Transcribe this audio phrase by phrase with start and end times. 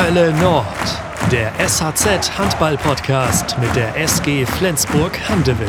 [0.00, 0.64] Hölle Nord,
[1.32, 5.68] der SHZ Handball Podcast mit der SG Flensburg Handewitt.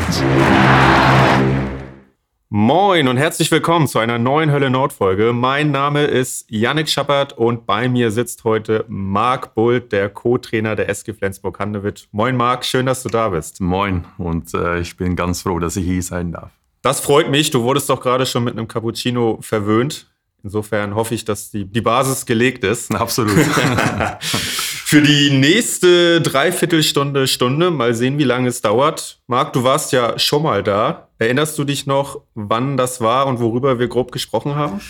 [2.49, 5.33] Moin und herzlich willkommen zu einer neuen Hölle Nord Folge.
[5.33, 10.89] Mein Name ist Yannick Schappert und bei mir sitzt heute Marc Bult, der Co-Trainer der
[10.89, 12.07] SG Flensburg Handewitt.
[12.11, 13.59] Moin Marc, schön, dass du da bist.
[13.59, 16.51] Moin und äh, ich bin ganz froh, dass ich hier sein darf.
[16.83, 17.49] Das freut mich.
[17.49, 20.05] Du wurdest doch gerade schon mit einem Cappuccino verwöhnt.
[20.43, 22.93] Insofern hoffe ich, dass die, die Basis gelegt ist.
[22.95, 23.35] Absolut.
[24.19, 29.21] Für die nächste Dreiviertelstunde, Stunde, mal sehen, wie lange es dauert.
[29.27, 31.09] Marc, du warst ja schon mal da.
[31.19, 34.81] Erinnerst du dich noch, wann das war und worüber wir grob gesprochen haben?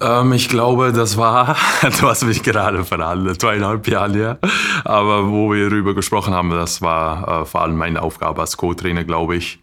[0.00, 4.38] Ähm, ich glaube, das war, du hast mich gerade verhandelt, zweieinhalb Jahre her.
[4.84, 9.04] Aber wo wir darüber gesprochen haben, das war äh, vor allem meine Aufgabe als Co-Trainer,
[9.04, 9.60] glaube ich.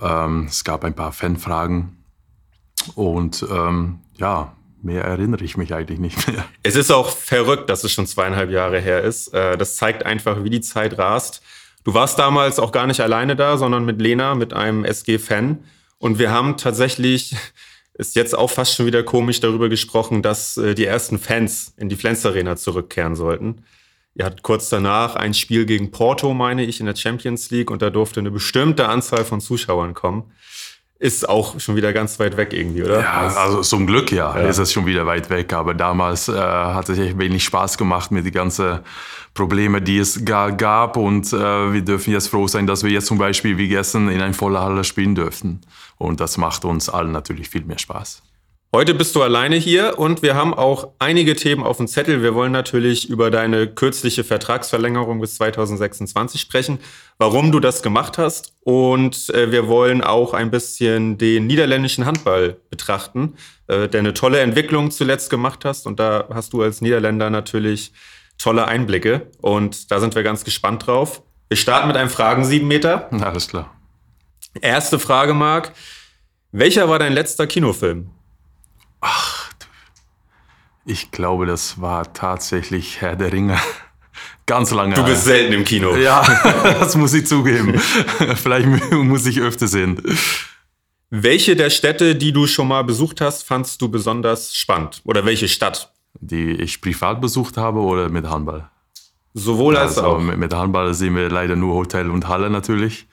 [0.00, 2.04] Ähm, es gab ein paar Fanfragen.
[2.94, 4.52] Und ähm, ja,
[4.86, 6.46] mehr erinnere ich mich eigentlich nicht mehr.
[6.62, 9.34] Es ist auch verrückt, dass es schon zweieinhalb Jahre her ist.
[9.34, 11.42] Äh, das zeigt einfach, wie die Zeit rast.
[11.84, 15.58] Du warst damals auch gar nicht alleine da, sondern mit Lena, mit einem SG-Fan.
[15.98, 17.36] Und wir haben tatsächlich,
[17.94, 21.88] ist jetzt auch fast schon wieder komisch darüber gesprochen, dass äh, die ersten Fans in
[21.88, 23.64] die Flens Arena zurückkehren sollten.
[24.14, 27.82] Ihr hattet kurz danach ein Spiel gegen Porto, meine ich, in der Champions League und
[27.82, 30.32] da durfte eine bestimmte Anzahl von Zuschauern kommen
[30.98, 33.00] ist auch schon wieder ganz weit weg irgendwie, oder?
[33.00, 34.48] Ja, also zum Glück ja, ja.
[34.48, 35.52] ist es schon wieder weit weg.
[35.52, 38.80] Aber damals äh, hat es echt wenig Spaß gemacht mit den ganzen
[39.34, 40.96] Problemen, die es gab.
[40.96, 44.20] Und äh, wir dürfen jetzt froh sein, dass wir jetzt zum Beispiel wie gestern in
[44.20, 45.60] einer vollen Halle spielen dürfen.
[45.98, 48.22] Und das macht uns allen natürlich viel mehr Spaß.
[48.76, 52.22] Heute bist du alleine hier und wir haben auch einige Themen auf dem Zettel.
[52.22, 56.78] Wir wollen natürlich über deine kürzliche Vertragsverlängerung bis 2026 sprechen,
[57.16, 62.58] warum du das gemacht hast und äh, wir wollen auch ein bisschen den niederländischen Handball
[62.68, 67.30] betrachten, äh, der eine tolle Entwicklung zuletzt gemacht hast und da hast du als Niederländer
[67.30, 67.94] natürlich
[68.36, 71.22] tolle Einblicke und da sind wir ganz gespannt drauf.
[71.48, 73.10] Wir starten mit einem Fragen 7 Meter.
[73.22, 73.74] Alles klar.
[74.60, 75.72] Erste Frage, Marc.
[76.52, 78.10] Welcher war dein letzter Kinofilm?
[79.08, 79.50] Ach,
[80.84, 83.58] ich glaube, das war tatsächlich Herr der Ringe.
[84.46, 84.94] Ganz lange.
[84.94, 85.96] Du bist selten im Kino.
[85.96, 86.24] Ja,
[86.62, 87.78] das muss ich zugeben.
[88.36, 90.00] Vielleicht muss ich öfter sehen.
[91.10, 95.02] Welche der Städte, die du schon mal besucht hast, fandst du besonders spannend?
[95.04, 95.92] Oder welche Stadt?
[96.20, 98.68] Die ich privat besucht habe oder mit Handball?
[99.34, 100.20] Sowohl als also, auch.
[100.20, 103.06] Mit, Handball sehen wir leider nur Hotel und Halle natürlich.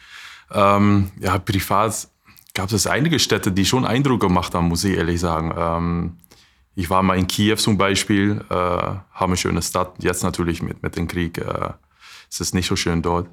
[0.51, 2.07] Ähm, ja, privat
[2.53, 5.53] gab es einige Städte, die schon Eindruck gemacht haben, muss ich ehrlich sagen.
[5.57, 6.17] Ähm,
[6.75, 9.95] ich war mal in Kiew zum Beispiel, äh, haben eine schöne Stadt.
[9.99, 11.71] Jetzt natürlich mit, mit dem Krieg äh,
[12.29, 13.27] ist es nicht so schön dort.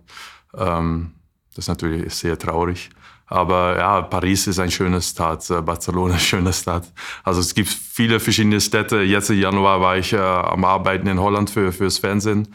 [0.55, 1.13] Ähm,
[1.51, 2.91] das ist natürlich sehr traurig.
[3.27, 6.91] Aber ja, Paris ist eine schöne Stadt, äh, Barcelona eine schöne Stadt.
[7.23, 9.01] Also es gibt viele verschiedene Städte.
[9.03, 12.49] Jetzt im Januar war ich äh, am Arbeiten in Holland für fürs Fernsehen,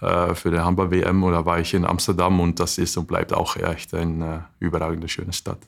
[0.00, 3.32] äh, für die Handball WM oder war ich in Amsterdam und das ist und bleibt
[3.32, 5.58] auch echt eine überragende schöne Stadt.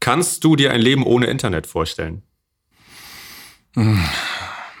[0.00, 2.22] Kannst du dir ein Leben ohne Internet vorstellen?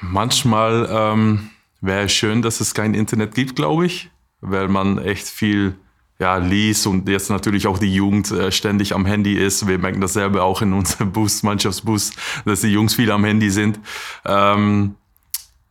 [0.00, 1.50] Manchmal ähm,
[1.80, 4.10] wäre es schön, dass es kein Internet gibt, glaube ich,
[4.40, 5.76] weil man echt viel
[6.18, 9.66] ja, liest und jetzt natürlich auch die Jugend äh, ständig am Handy ist.
[9.66, 12.12] Wir merken dasselbe auch in unserem Bus, Mannschaftsbus,
[12.44, 13.80] dass die Jungs viel am Handy sind.
[14.26, 14.96] Ähm,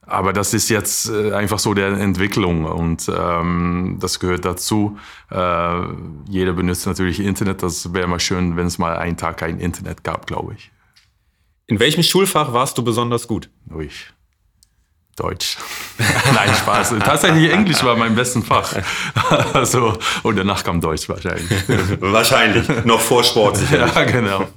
[0.10, 4.98] aber das ist jetzt äh, einfach so der Entwicklung und ähm, das gehört dazu.
[5.32, 5.82] Äh,
[6.28, 7.64] jeder benutzt natürlich Internet.
[7.64, 10.72] Das wäre mal schön, wenn es mal einen Tag kein Internet gab, glaube ich.
[11.68, 13.50] In welchem Schulfach warst du besonders gut?
[13.72, 13.90] Ui.
[15.16, 15.58] Deutsch.
[16.34, 16.96] Nein, Spaß.
[17.04, 18.74] Tatsächlich Englisch war mein bestes Fach.
[19.54, 21.50] also, und danach kam Deutsch wahrscheinlich.
[22.00, 22.68] wahrscheinlich.
[22.86, 23.94] Noch vor Sport sicherlich.
[23.94, 24.48] Ja, genau.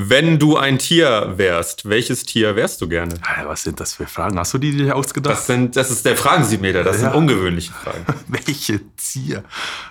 [0.00, 3.16] Wenn du ein Tier wärst, welches Tier wärst du gerne?
[3.42, 4.38] Was sind das für Fragen?
[4.38, 5.36] Hast du die dir ausgedacht?
[5.36, 7.10] Das, sind, das ist der Fragensiebmeter, das ja.
[7.10, 8.06] sind ungewöhnliche Fragen.
[8.28, 9.42] Welche Tier?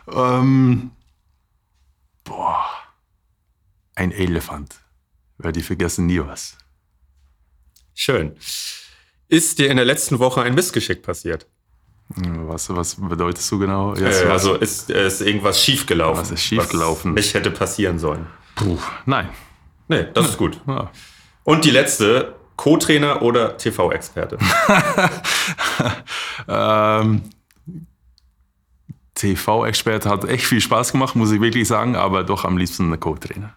[0.10, 0.92] Ähm,
[2.24, 2.64] boah,
[3.96, 4.76] ein Elefant.
[5.40, 6.58] Weil die vergessen nie was.
[7.94, 8.38] Schön.
[9.28, 11.48] Ist dir in der letzten Woche ein Missgeschick passiert?
[12.16, 13.94] Was, was bedeutest du genau?
[13.94, 16.22] Äh, also ist, ist irgendwas schiefgelaufen?
[16.22, 17.12] Was ist schiefgelaufen?
[17.12, 18.26] Was nicht hätte passieren sollen?
[18.56, 19.28] Puh, nein.
[19.88, 20.60] Nee, das ist gut.
[20.68, 20.92] Ja.
[21.44, 24.38] Und die letzte, Co-Trainer oder TV-Experte?
[26.48, 27.24] ähm,
[29.16, 32.98] TV-Experte hat echt viel Spaß gemacht, muss ich wirklich sagen, aber doch am liebsten eine
[32.98, 33.54] Co-Trainer.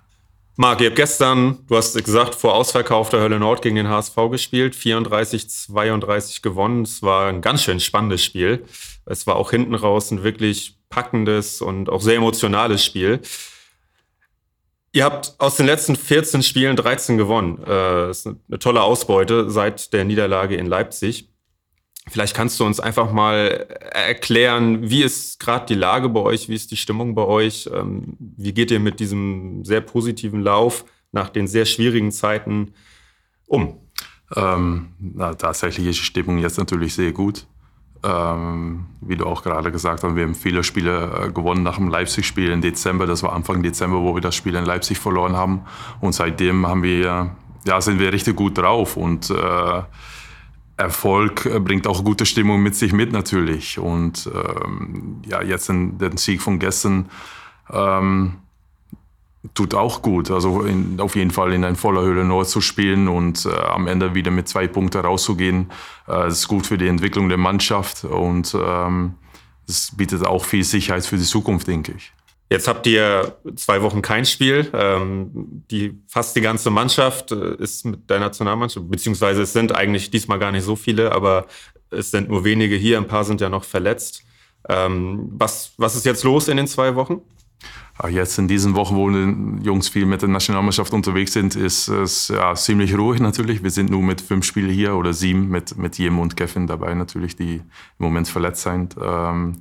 [0.57, 4.15] Marc, ihr habt gestern, du hast gesagt, vor Ausverkauf der Hölle Nord gegen den HSV
[4.31, 6.83] gespielt, 34, 32 gewonnen.
[6.83, 8.65] Es war ein ganz schön spannendes Spiel.
[9.07, 13.21] Es war auch hinten raus ein wirklich packendes und auch sehr emotionales Spiel.
[14.93, 17.63] Ihr habt aus den letzten 14 Spielen 13 gewonnen.
[17.63, 21.29] Äh, das ist eine tolle Ausbeute seit der Niederlage in Leipzig.
[22.09, 26.55] Vielleicht kannst du uns einfach mal erklären, wie ist gerade die Lage bei euch, wie
[26.55, 31.29] ist die Stimmung bei euch, ähm, wie geht ihr mit diesem sehr positiven Lauf nach
[31.29, 32.75] den sehr schwierigen Zeiten
[33.47, 33.79] um?
[34.35, 37.47] Ähm, na, tatsächlich ist die Stimmung jetzt natürlich sehr gut.
[38.03, 41.89] Ähm, wie du auch gerade gesagt hast, wir haben viele Spiele äh, gewonnen nach dem
[41.89, 43.07] Leipzig-Spiel im Dezember.
[43.07, 45.63] Das war Anfang Dezember, wo wir das Spiel in Leipzig verloren haben.
[46.01, 47.31] Und seitdem haben wir,
[47.67, 48.97] ja, sind wir richtig gut drauf.
[48.97, 49.83] Und äh,
[50.79, 53.79] Erfolg äh, bringt auch gute Stimmung mit sich mit natürlich.
[53.79, 57.11] Und ähm, ja, jetzt in, den Sieg von gestern
[57.71, 58.37] ähm,
[59.55, 60.31] tut auch gut.
[60.31, 63.87] Also in, auf jeden Fall in ein voller Höhle Nord zu spielen und äh, am
[63.87, 65.71] Ende wieder mit zwei Punkten rauszugehen,
[66.09, 69.15] äh, ist gut für die Entwicklung der Mannschaft und ähm,
[69.67, 72.13] es bietet auch viel Sicherheit für die Zukunft, denke ich.
[72.51, 74.69] Jetzt habt ihr zwei Wochen kein Spiel.
[74.75, 80.11] Ähm, die, fast die ganze Mannschaft äh, ist mit der Nationalmannschaft, beziehungsweise es sind eigentlich
[80.11, 81.47] diesmal gar nicht so viele, aber
[81.91, 82.99] es sind nur wenige hier.
[82.99, 84.25] Ein paar sind ja noch verletzt.
[84.69, 87.23] Ähm, was, was ist jetzt los in den zwei Wochen?
[88.09, 92.29] Jetzt in diesen Wochen, wo die Jungs viel mit der Nationalmannschaft unterwegs sind, ist es
[92.29, 93.63] ja, ziemlich ruhig natürlich.
[93.63, 96.95] Wir sind nur mit fünf Spielen hier oder sieben mit, mit Jem und Kevin dabei
[96.95, 97.63] natürlich, die im
[97.99, 98.97] Moment verletzt sind.
[99.03, 99.59] Ähm,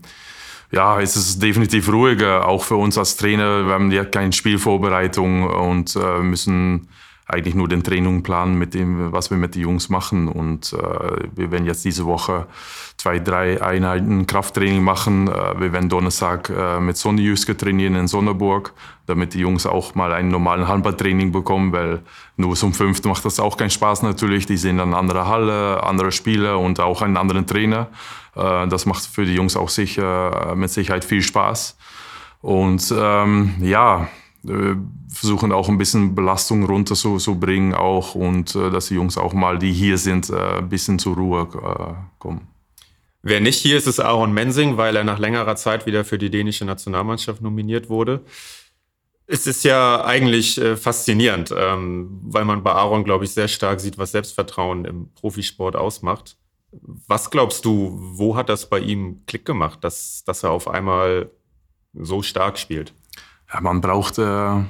[0.72, 3.66] ja, es ist definitiv ruhiger, auch für uns als Trainer.
[3.66, 6.88] Wir haben ja keine Spielvorbereitung und äh, müssen
[7.30, 10.28] eigentlich nur den Training planen mit dem, was wir mit den Jungs machen.
[10.28, 12.48] Und äh, wir werden jetzt diese Woche
[12.98, 15.28] zwei, drei Einheiten Krafttraining machen.
[15.28, 18.74] Äh, wir werden Donnerstag äh, mit Sonny Jüske trainieren in Sonneburg,
[19.06, 22.02] damit die Jungs auch mal einen normalen Handballtraining bekommen, weil
[22.36, 24.48] nur zum fünften macht das auch keinen Spaß natürlich.
[24.48, 27.90] Die sehen dann andere Halle, andere Spieler und auch einen anderen Trainer.
[28.36, 31.78] Äh, das macht für die Jungs auch sicher, mit Sicherheit viel Spaß.
[32.42, 34.08] Und ähm, ja,
[34.48, 34.76] äh,
[35.12, 39.74] versuchen auch ein bisschen Belastung runterzubringen auch und äh, dass die Jungs auch mal, die
[39.74, 41.48] hier sind, äh, ein bisschen zur Ruhe
[42.20, 42.48] kommen.
[43.22, 46.30] Wer nicht hier ist, ist Aaron Mensing, weil er nach längerer Zeit wieder für die
[46.30, 48.22] dänische Nationalmannschaft nominiert wurde.
[49.28, 53.80] Es ist ja eigentlich äh, faszinierend, ähm, weil man bei Aaron, glaube ich, sehr stark
[53.82, 56.38] sieht, was Selbstvertrauen im Profisport ausmacht.
[56.72, 61.30] Was glaubst du, wo hat das bei ihm Klick gemacht, dass, dass er auf einmal
[61.94, 62.94] so stark spielt?
[63.52, 64.64] Ja, man braucht äh,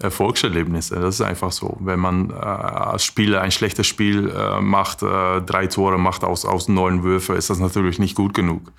[0.00, 0.96] Erfolgserlebnisse.
[0.96, 1.76] Das ist einfach so.
[1.80, 6.44] Wenn man äh, als Spieler ein schlechtes Spiel äh, macht, äh, drei Tore macht aus,
[6.44, 8.72] aus neun Würfen, ist das natürlich nicht gut genug.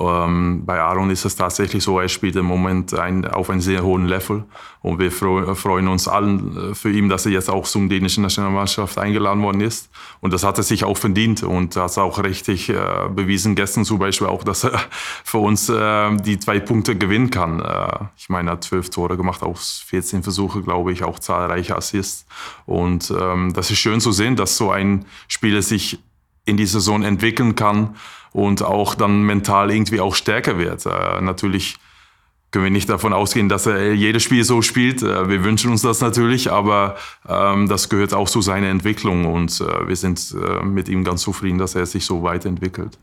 [0.00, 3.82] Ähm, bei Aaron ist es tatsächlich so, er spielt im Moment ein, auf einem sehr
[3.82, 4.44] hohen Level
[4.80, 8.98] und wir freuen uns allen äh, für ihn, dass er jetzt auch zum dänischen Nationalmannschaft
[8.98, 9.90] eingeladen worden ist.
[10.20, 12.76] Und das hat er sich auch verdient und hat auch richtig äh,
[13.14, 14.80] bewiesen, gestern zum Beispiel auch, dass er
[15.24, 17.62] für uns äh, die zwei Punkte gewinnen kann.
[18.16, 21.76] ich meine, er hat zwölf Tore gemacht aus 14 Versuchen Versuche, glaube ich, auch zahlreiche
[21.76, 22.26] Assists.
[22.66, 25.98] Und ähm, das ist schön zu sehen, dass so ein Spieler sich
[26.44, 27.96] in die Saison entwickeln kann
[28.32, 30.86] und auch dann mental irgendwie auch stärker wird.
[30.86, 31.76] Äh, natürlich
[32.52, 35.02] können wir nicht davon ausgehen, dass er jedes Spiel so spielt.
[35.02, 36.96] Äh, wir wünschen uns das natürlich, aber
[37.28, 41.22] ähm, das gehört auch zu seiner Entwicklung und äh, wir sind äh, mit ihm ganz
[41.22, 42.98] zufrieden, dass er sich so weiterentwickelt.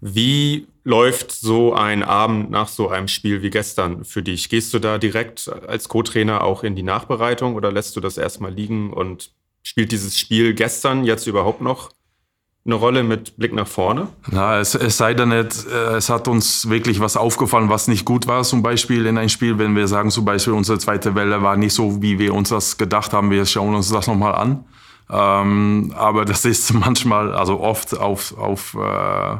[0.00, 4.48] Wie läuft so ein Abend nach so einem Spiel wie gestern für dich?
[4.48, 8.52] Gehst du da direkt als Co-Trainer auch in die Nachbereitung oder lässt du das erstmal
[8.52, 11.90] liegen und spielt dieses Spiel gestern jetzt überhaupt noch
[12.64, 14.08] eine Rolle mit Blick nach vorne?
[14.30, 18.04] Na, es, es sei denn nicht, äh, es hat uns wirklich was aufgefallen, was nicht
[18.04, 21.42] gut war, zum Beispiel in ein Spiel, wenn wir sagen, zum Beispiel unsere zweite Welle
[21.42, 24.64] war nicht so, wie wir uns das gedacht haben, wir schauen uns das nochmal an.
[25.10, 29.36] Ähm, aber das ist manchmal, also oft auf, auf äh,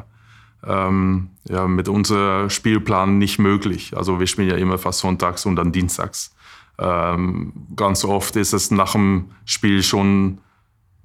[0.65, 3.95] ähm, ja, mit unserem Spielplan nicht möglich.
[3.95, 6.35] Also wir spielen ja immer fast sonntags und dann dienstags.
[6.77, 10.39] Ähm, ganz oft ist es nach dem Spiel schon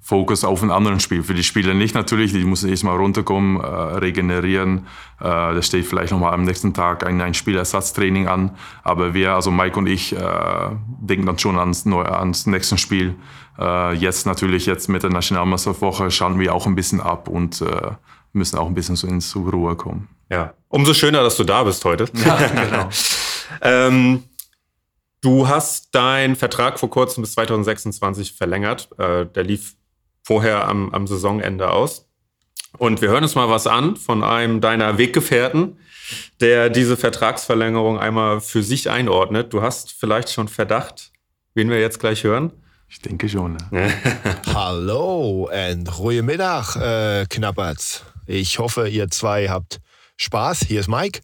[0.05, 1.23] Fokus auf ein anderes Spiel.
[1.23, 4.85] Für die Spieler nicht natürlich, die müssen erstmal runterkommen, äh, regenerieren.
[5.19, 8.51] Äh, da steht vielleicht nochmal am nächsten Tag ein, ein Spielersatztraining an.
[8.83, 10.69] Aber wir, also Mike und ich, äh,
[10.99, 13.15] denken dann schon ans, ans nächste Spiel.
[13.57, 17.91] Äh, jetzt natürlich, jetzt mit der Nationalmeisterwoche schauen wir auch ein bisschen ab und äh,
[18.35, 20.09] müssen auch ein bisschen so ins Ruhe kommen.
[20.29, 22.05] Ja, umso schöner, dass du da bist heute.
[22.25, 22.89] Ja, genau.
[23.61, 24.23] ähm,
[25.21, 28.89] du hast deinen Vertrag vor kurzem bis 2026 verlängert.
[28.99, 29.75] Äh, der lief
[30.23, 32.07] vorher am, am Saisonende aus.
[32.77, 35.77] Und wir hören uns mal was an von einem deiner Weggefährten,
[36.41, 39.53] der diese Vertragsverlängerung einmal für sich einordnet.
[39.53, 41.11] Du hast vielleicht schon Verdacht,
[41.53, 42.51] wen wir jetzt gleich hören.
[42.89, 43.57] Ich denke schon.
[43.71, 43.93] Ne?
[44.53, 48.03] Hallo und goedemiddag, äh, Knapperts.
[48.27, 49.79] Ich hoffe, ihr zwei habt
[50.17, 50.61] Spaß.
[50.67, 51.21] Hier ist Mike.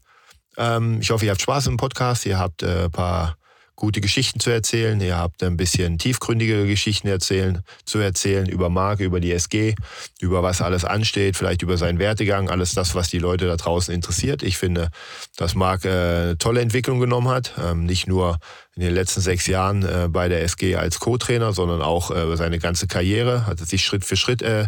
[0.58, 2.26] Ähm, ich hoffe, ihr habt Spaß im Podcast.
[2.26, 3.38] Ihr habt ein äh, paar
[3.76, 5.02] gute Geschichten zu erzählen.
[5.02, 9.74] Ihr habt ein bisschen tiefgründigere Geschichten erzählen, zu erzählen über Marc, über die SG,
[10.20, 13.92] über was alles ansteht, vielleicht über seinen Werdegang, alles das, was die Leute da draußen
[13.92, 14.44] interessiert.
[14.44, 14.90] Ich finde,
[15.36, 17.54] dass Marc äh, eine tolle Entwicklung genommen hat.
[17.60, 18.38] Ähm, nicht nur
[18.76, 22.58] in den letzten sechs Jahren äh, bei der SG als Co-Trainer, sondern auch äh, seine
[22.58, 24.68] ganze Karriere hat er sich Schritt für Schritt äh,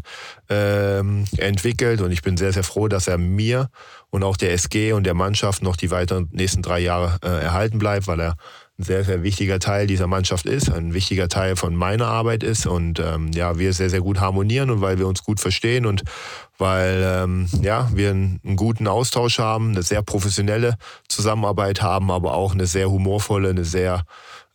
[0.49, 0.99] äh,
[1.37, 2.01] entwickelt.
[2.01, 3.69] Und ich bin sehr, sehr froh, dass er mir
[4.09, 7.79] und auch der SG und der Mannschaft noch die weiteren nächsten drei Jahre äh, erhalten
[7.79, 8.35] bleibt, weil er
[8.79, 12.65] ein sehr, sehr wichtiger Teil dieser Mannschaft ist, ein wichtiger Teil von meiner Arbeit ist.
[12.65, 16.03] Und ähm, ja, wir sehr, sehr gut harmonieren und weil wir uns gut verstehen und
[16.57, 20.75] weil ähm, ja, wir einen, einen, guten Austausch haben, eine sehr professionelle
[21.07, 24.05] Zusammenarbeit haben, aber auch eine sehr humorvolle, eine sehr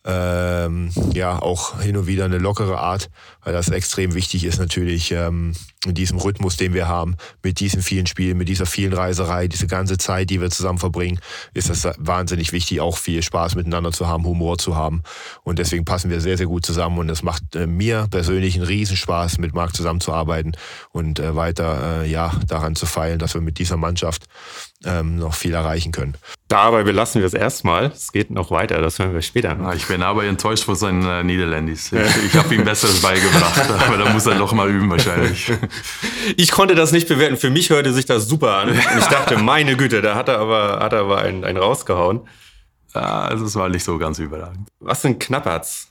[0.05, 3.09] ähm, ja auch hin und wieder eine lockere Art,
[3.43, 5.53] weil das extrem wichtig ist natürlich ähm,
[5.85, 9.67] in diesem Rhythmus, den wir haben, mit diesen vielen Spielen, mit dieser vielen Reiserei, diese
[9.67, 11.19] ganze Zeit, die wir zusammen verbringen,
[11.53, 15.03] ist das wahnsinnig wichtig, auch viel Spaß miteinander zu haben, Humor zu haben.
[15.43, 18.65] Und deswegen passen wir sehr, sehr gut zusammen und es macht äh, mir persönlich einen
[18.65, 20.53] Riesenspaß, mit Marc zusammenzuarbeiten
[20.91, 24.25] und äh, weiter äh, ja daran zu feilen, dass wir mit dieser Mannschaft
[24.85, 26.15] ähm, noch viel erreichen können.
[26.47, 27.87] Dabei belassen wir es erstmal.
[27.87, 29.57] Es geht noch weiter, das hören wir später.
[29.59, 31.91] Ja, ich bin aber enttäuscht von seinen äh, Niederländisch.
[31.91, 35.51] Ich, ich habe ihm Besseres beigebracht, aber da muss er noch mal üben wahrscheinlich.
[36.37, 37.37] Ich konnte das nicht bewerten.
[37.37, 38.69] Für mich hörte sich das super an.
[38.69, 42.21] Und ich dachte, meine Güte, da hat er aber, hat er aber einen, einen rausgehauen.
[42.93, 44.67] Ja, also es war nicht so ganz überragend.
[44.79, 45.89] Was sind Knapperts?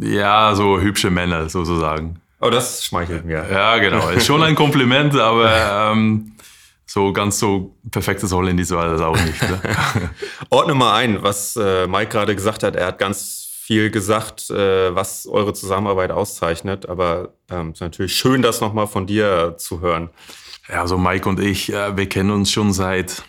[0.00, 2.20] Ja, so hübsche Männer sozusagen.
[2.40, 3.46] Oh, das schmeichelt mir.
[3.50, 4.08] Ja, genau.
[4.08, 6.32] Ist schon ein Kompliment, aber ähm,
[6.86, 9.42] so ganz so perfektes Holländisch war das auch nicht.
[9.42, 9.60] Ne?
[10.50, 12.76] Ordne mal ein, was äh, Mike gerade gesagt hat.
[12.76, 16.88] Er hat ganz viel gesagt, äh, was eure Zusammenarbeit auszeichnet.
[16.88, 20.10] Aber ähm, es ist natürlich schön, das nochmal von dir zu hören.
[20.68, 23.24] Ja, also Mike und ich, äh, wir kennen uns schon seit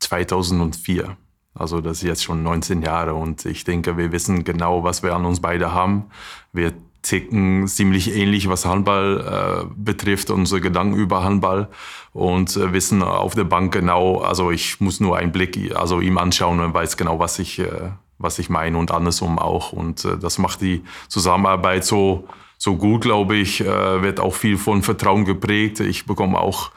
[0.00, 1.16] 2004.
[1.54, 5.14] Also das ist jetzt schon 19 Jahre und ich denke, wir wissen genau, was wir
[5.14, 6.06] an uns beide haben.
[6.52, 11.68] Wir ticken ziemlich ähnlich, was Handball äh, betrifft, unsere Gedanken über Handball
[12.12, 16.16] und äh, wissen auf der Bank genau, also ich muss nur einen Blick also ihm
[16.16, 19.72] anschauen und weiß genau, was ich, äh, was ich meine und andersrum auch.
[19.72, 24.56] Und äh, das macht die Zusammenarbeit so, so gut, glaube ich, äh, wird auch viel
[24.56, 25.80] von Vertrauen geprägt.
[25.80, 26.70] Ich bekomme auch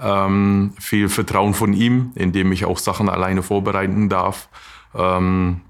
[0.00, 4.48] ähm, viel Vertrauen von ihm, indem ich auch Sachen alleine vorbereiten darf.
[4.94, 5.60] Ähm,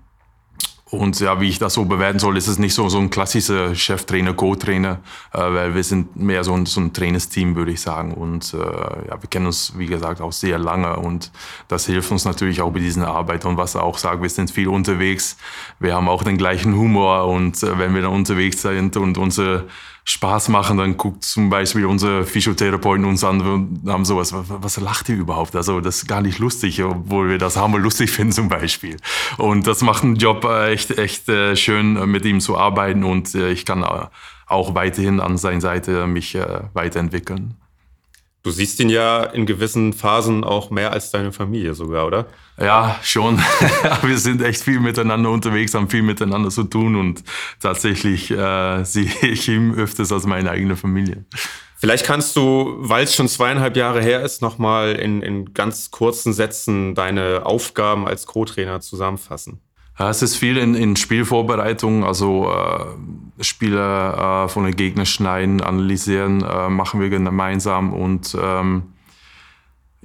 [0.93, 3.75] und ja, wie ich das so bewerten soll, ist es nicht so, so ein klassischer
[3.75, 5.01] Cheftrainer, Co-Trainer,
[5.33, 8.13] äh, weil wir sind mehr so ein, so ein Trainersteam, würde ich sagen.
[8.13, 11.31] Und äh, ja, wir kennen uns, wie gesagt, auch sehr lange und
[11.69, 13.47] das hilft uns natürlich auch bei diesen Arbeit.
[13.47, 15.39] Und was er auch sagt, wir sind viel unterwegs,
[15.81, 19.69] wir haben auch den gleichen Humor und äh, wenn wir dann unterwegs sind und unsere
[20.05, 24.77] Spaß machen, dann guckt zum Beispiel unser Physiotherapeuten uns an und haben sowas, was, was
[24.79, 25.55] lacht ihr überhaupt?
[25.55, 28.97] Also das ist gar nicht lustig, obwohl wir das haben lustig finden zum Beispiel.
[29.39, 33.05] Und das macht einen Job äh, echt, echt äh, schön, äh, mit ihm zu arbeiten
[33.05, 33.85] und ich kann
[34.47, 36.37] auch weiterhin an seiner Seite mich
[36.75, 37.55] weiterentwickeln.
[38.43, 42.27] Du siehst ihn ja in gewissen Phasen auch mehr als deine Familie sogar, oder?
[42.59, 43.39] Ja, schon.
[44.03, 47.23] wir sind echt viel miteinander unterwegs, haben viel miteinander zu tun und
[47.61, 51.25] tatsächlich äh, sehe ich ihn öfters als meine eigene Familie.
[51.77, 56.33] Vielleicht kannst du, weil es schon zweieinhalb Jahre her ist, nochmal in, in ganz kurzen
[56.33, 59.61] Sätzen deine Aufgaben als Co-Trainer zusammenfassen.
[59.99, 66.43] Es ist viel in, in Spielvorbereitung, also äh, Spiele äh, von den Gegnern schneiden, analysieren,
[66.43, 68.95] äh, machen wir gemeinsam und ähm,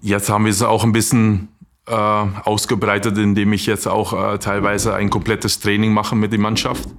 [0.02, 1.48] jetzt haben wir es auch ein bisschen
[1.88, 6.90] äh, ausgebreitet, indem ich jetzt auch äh, teilweise ein komplettes Training mache mit der Mannschaft.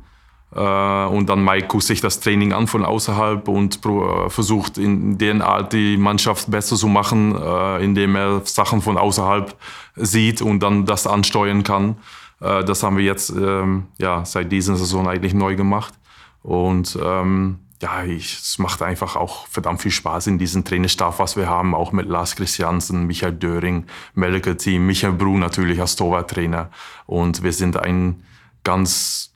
[0.54, 3.80] Äh, und dann Mike guckt sich das Training an von außerhalb und
[4.28, 7.35] versucht in der Art die Mannschaft besser zu machen,
[7.80, 9.54] indem er Sachen von außerhalb
[9.95, 11.97] sieht und dann das ansteuern kann.
[12.40, 15.95] Äh, das haben wir jetzt ähm, ja, seit dieser Saison eigentlich neu gemacht.
[16.42, 21.37] Und ähm, ja, ich, es macht einfach auch verdammt viel Spaß in diesem Trainerstab, was
[21.37, 26.71] wir haben, auch mit Lars Christiansen, Michael Döring, Melke Team, Michael Bru natürlich als Torwarttrainer.
[27.07, 28.25] Und wir sind ein
[28.64, 29.35] ganz,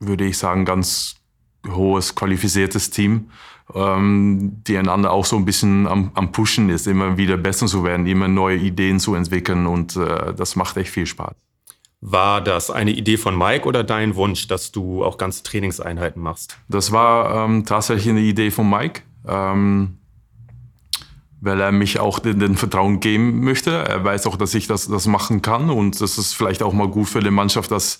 [0.00, 1.16] würde ich sagen, ganz
[1.66, 3.30] hohes, qualifiziertes Team,
[3.74, 7.84] ähm, die einander auch so ein bisschen am, am Pushen ist, immer wieder besser zu
[7.84, 9.66] werden, immer neue Ideen zu entwickeln.
[9.66, 11.34] Und äh, das macht echt viel Spaß.
[12.00, 16.58] War das eine Idee von Mike oder dein Wunsch, dass du auch ganze Trainingseinheiten machst?
[16.68, 19.98] Das war ähm, tatsächlich eine Idee von Mike, ähm,
[21.40, 23.72] weil er mich auch den, den, Vertrauen geben möchte.
[23.72, 26.88] Er weiß auch, dass ich das, das machen kann und das ist vielleicht auch mal
[26.88, 27.98] gut für die Mannschaft, dass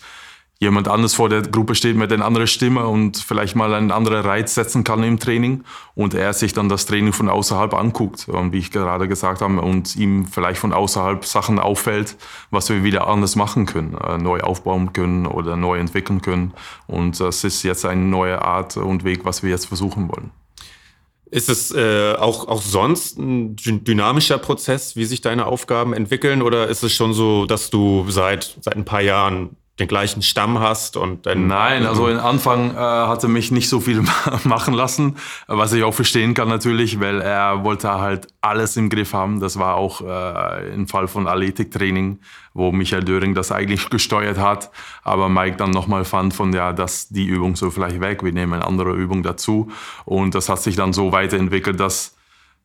[0.61, 4.25] jemand anders vor der Gruppe steht mit einer anderen Stimme und vielleicht mal einen anderen
[4.25, 5.63] Reiz setzen kann im Training
[5.95, 9.95] und er sich dann das Training von außerhalb anguckt, wie ich gerade gesagt habe, und
[9.97, 12.17] ihm vielleicht von außerhalb Sachen auffällt,
[12.51, 16.55] was wir wieder anders machen können, äh, neu aufbauen können oder neu entwickeln können.
[16.89, 20.31] Und das ist jetzt eine neue Art und Weg, was wir jetzt versuchen wollen.
[21.31, 26.41] Ist es äh, auch, auch sonst ein dynamischer Prozess, wie sich deine Aufgaben entwickeln?
[26.41, 30.59] Oder ist es schon so, dass du seit, seit ein paar Jahren den gleichen Stamm
[30.59, 31.47] hast und dann.
[31.47, 34.03] Nein, also im Anfang äh, hatte mich nicht so viel
[34.45, 35.17] machen lassen,
[35.47, 39.41] was ich auch verstehen kann natürlich, weil er wollte halt alles im Griff haben.
[39.41, 42.19] Das war auch äh, im Fall von Athletiktraining,
[42.55, 44.71] wo Michael Döring das eigentlich gesteuert hat,
[45.05, 48.55] aber Mike dann nochmal fand von ja, dass die Übung so vielleicht weg, wir nehmen
[48.55, 49.71] eine andere Übung dazu
[50.05, 52.17] und das hat sich dann so weiterentwickelt, dass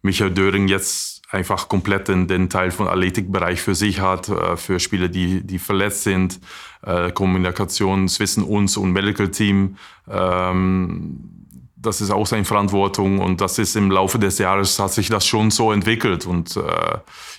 [0.02, 4.80] Michael Döring jetzt einfach komplett den, den Teil von Athletikbereich für sich hat, äh, für
[4.80, 6.40] Spieler, die, die verletzt sind,
[6.84, 9.78] äh, Kommunikation zwischen uns und Medical Team.
[10.10, 11.30] Ähm,
[11.76, 15.26] das ist auch seine Verantwortung und das ist im Laufe des Jahres hat sich das
[15.26, 16.62] schon so entwickelt und äh,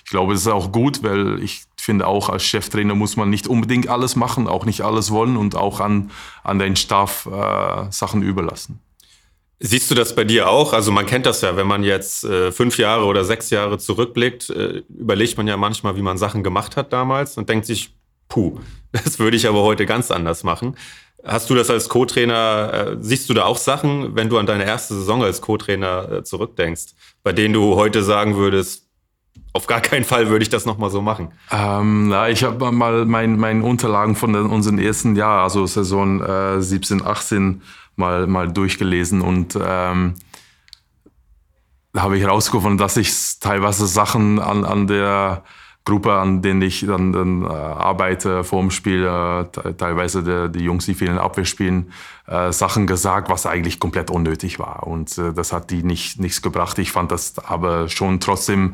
[0.03, 3.47] ich glaube, es ist auch gut, weil ich finde auch als Cheftrainer muss man nicht
[3.47, 6.11] unbedingt alles machen, auch nicht alles wollen und auch an,
[6.43, 8.84] an den Staff äh, Sachen überlassen.
[9.59, 10.73] Siehst du das bei dir auch?
[10.73, 14.49] Also man kennt das ja, wenn man jetzt äh, fünf Jahre oder sechs Jahre zurückblickt,
[14.49, 17.95] äh, überlegt man ja manchmal, wie man Sachen gemacht hat damals und denkt sich,
[18.27, 18.59] puh,
[18.91, 20.75] das würde ich aber heute ganz anders machen.
[21.23, 24.65] Hast du das als Co-Trainer, äh, siehst du da auch Sachen, wenn du an deine
[24.65, 26.93] erste Saison als Co-Trainer äh, zurückdenkst,
[27.23, 28.85] bei denen du heute sagen würdest,
[29.53, 31.31] auf gar keinen Fall würde ich das nochmal so machen.
[31.49, 36.21] Ähm, na, ich habe mal meine mein Unterlagen von den, unseren ersten Jahr, also Saison
[36.21, 37.61] äh, 17, 18,
[37.95, 40.15] mal, mal durchgelesen und ähm,
[41.95, 45.43] habe ich herausgefunden, dass ich teilweise Sachen an, an der
[45.85, 50.63] Gruppe, an denen ich dann, dann äh, arbeite vor dem Spiel, äh, teilweise der, die
[50.63, 51.91] Jungs, die vielen Abwehr spielen,
[52.25, 54.87] äh, Sachen gesagt, was eigentlich komplett unnötig war.
[54.87, 56.79] Und äh, das hat die nicht, nichts gebracht.
[56.79, 58.73] Ich fand das aber schon trotzdem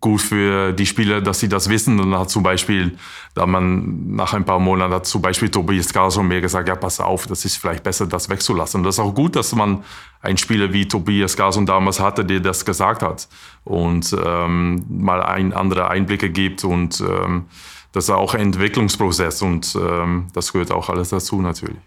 [0.00, 1.98] gut für die Spieler, dass sie das wissen.
[1.98, 2.96] Und dann hat zum Beispiel,
[3.34, 7.00] da man nach ein paar Monaten hat zum Beispiel Tobias Carlson mir gesagt, ja, pass
[7.00, 8.80] auf, das ist vielleicht besser, das wegzulassen.
[8.80, 9.84] Und das ist auch gut, dass man
[10.20, 13.28] einen Spieler wie Tobias Carlson damals hatte, der das gesagt hat
[13.64, 17.46] und ähm, mal ein, andere Einblicke gibt und ähm,
[17.92, 21.78] das ist auch ein Entwicklungsprozess und ähm, das gehört auch alles dazu natürlich.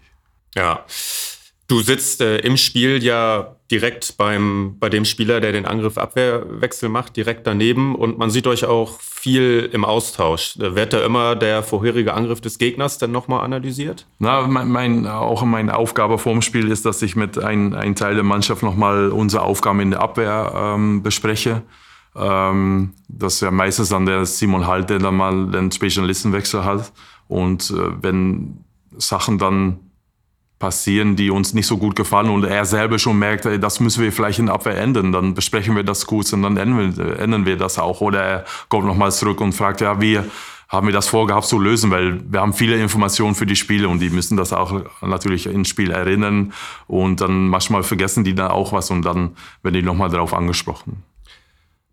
[0.54, 0.84] Ja.
[1.70, 7.16] Du sitzt äh, im Spiel ja direkt beim, bei dem Spieler, der den Angriff-Abwehrwechsel macht,
[7.16, 10.54] direkt daneben und man sieht euch auch viel im Austausch.
[10.58, 14.08] Wird da immer der vorherige Angriff des Gegners dann nochmal analysiert?
[14.18, 17.94] Na, mein, mein, auch meine Aufgabe vor dem Spiel ist, dass ich mit einem ein
[17.94, 21.62] Teil der Mannschaft nochmal unsere Aufgaben in der Abwehr ähm, bespreche.
[22.16, 26.92] Ähm, das ist ja meistens dann der Simon Halt, der dann mal den Spezialistenwechsel hat.
[27.28, 28.64] Und äh, wenn
[28.98, 29.89] Sachen dann
[30.60, 34.04] passieren, die uns nicht so gut gefallen und er selber schon merkt, ey, das müssen
[34.04, 37.78] wir vielleicht in Abwehr ändern, dann besprechen wir das kurz und dann ändern wir, das
[37.78, 38.00] auch.
[38.02, 40.20] Oder er kommt nochmal zurück und fragt, ja, wie
[40.68, 44.00] haben wir das vorgehabt zu lösen, weil wir haben viele Informationen für die Spiele und
[44.00, 46.52] die müssen das auch natürlich ins Spiel erinnern
[46.86, 51.02] und dann manchmal vergessen die da auch was und dann werden die nochmal darauf angesprochen.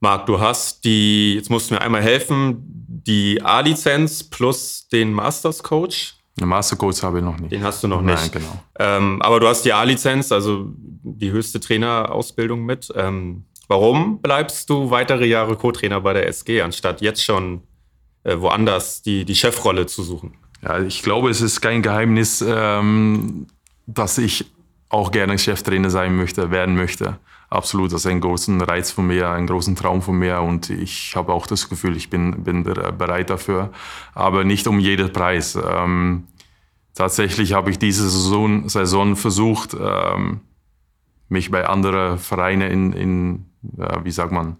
[0.02, 2.58] Marc, du hast die, jetzt musst du mir einmal helfen,
[3.08, 6.17] die A-Lizenz plus den Masters Coach.
[6.38, 7.52] Eine Mastercoach habe ich noch nicht.
[7.52, 8.15] Den hast du noch nicht.
[8.15, 8.63] Nein, genau.
[8.80, 12.91] Ähm, aber du hast die A-Lizenz, also die höchste Trainerausbildung mit.
[12.95, 17.63] Ähm, warum bleibst du weitere Jahre Co-Trainer bei der SG, anstatt jetzt schon
[18.23, 20.36] äh, woanders die, die Chefrolle zu suchen?
[20.62, 23.47] Ja, ich glaube, es ist kein Geheimnis, ähm,
[23.88, 24.45] dass ich
[24.89, 27.17] auch gerne Cheftrainer sein möchte, werden möchte.
[27.50, 31.16] Absolut, das ist ein großen Reiz von mir, ein großen Traum von mir und ich
[31.16, 33.72] habe auch das Gefühl, ich bin, bin bereit dafür,
[34.14, 35.56] aber nicht um jeden Preis.
[35.56, 36.28] Ähm,
[36.94, 40.42] tatsächlich habe ich diese Saison, Saison versucht, ähm,
[41.30, 43.46] mich bei anderen Vereinen in, in
[43.78, 44.58] äh, wie sagt man,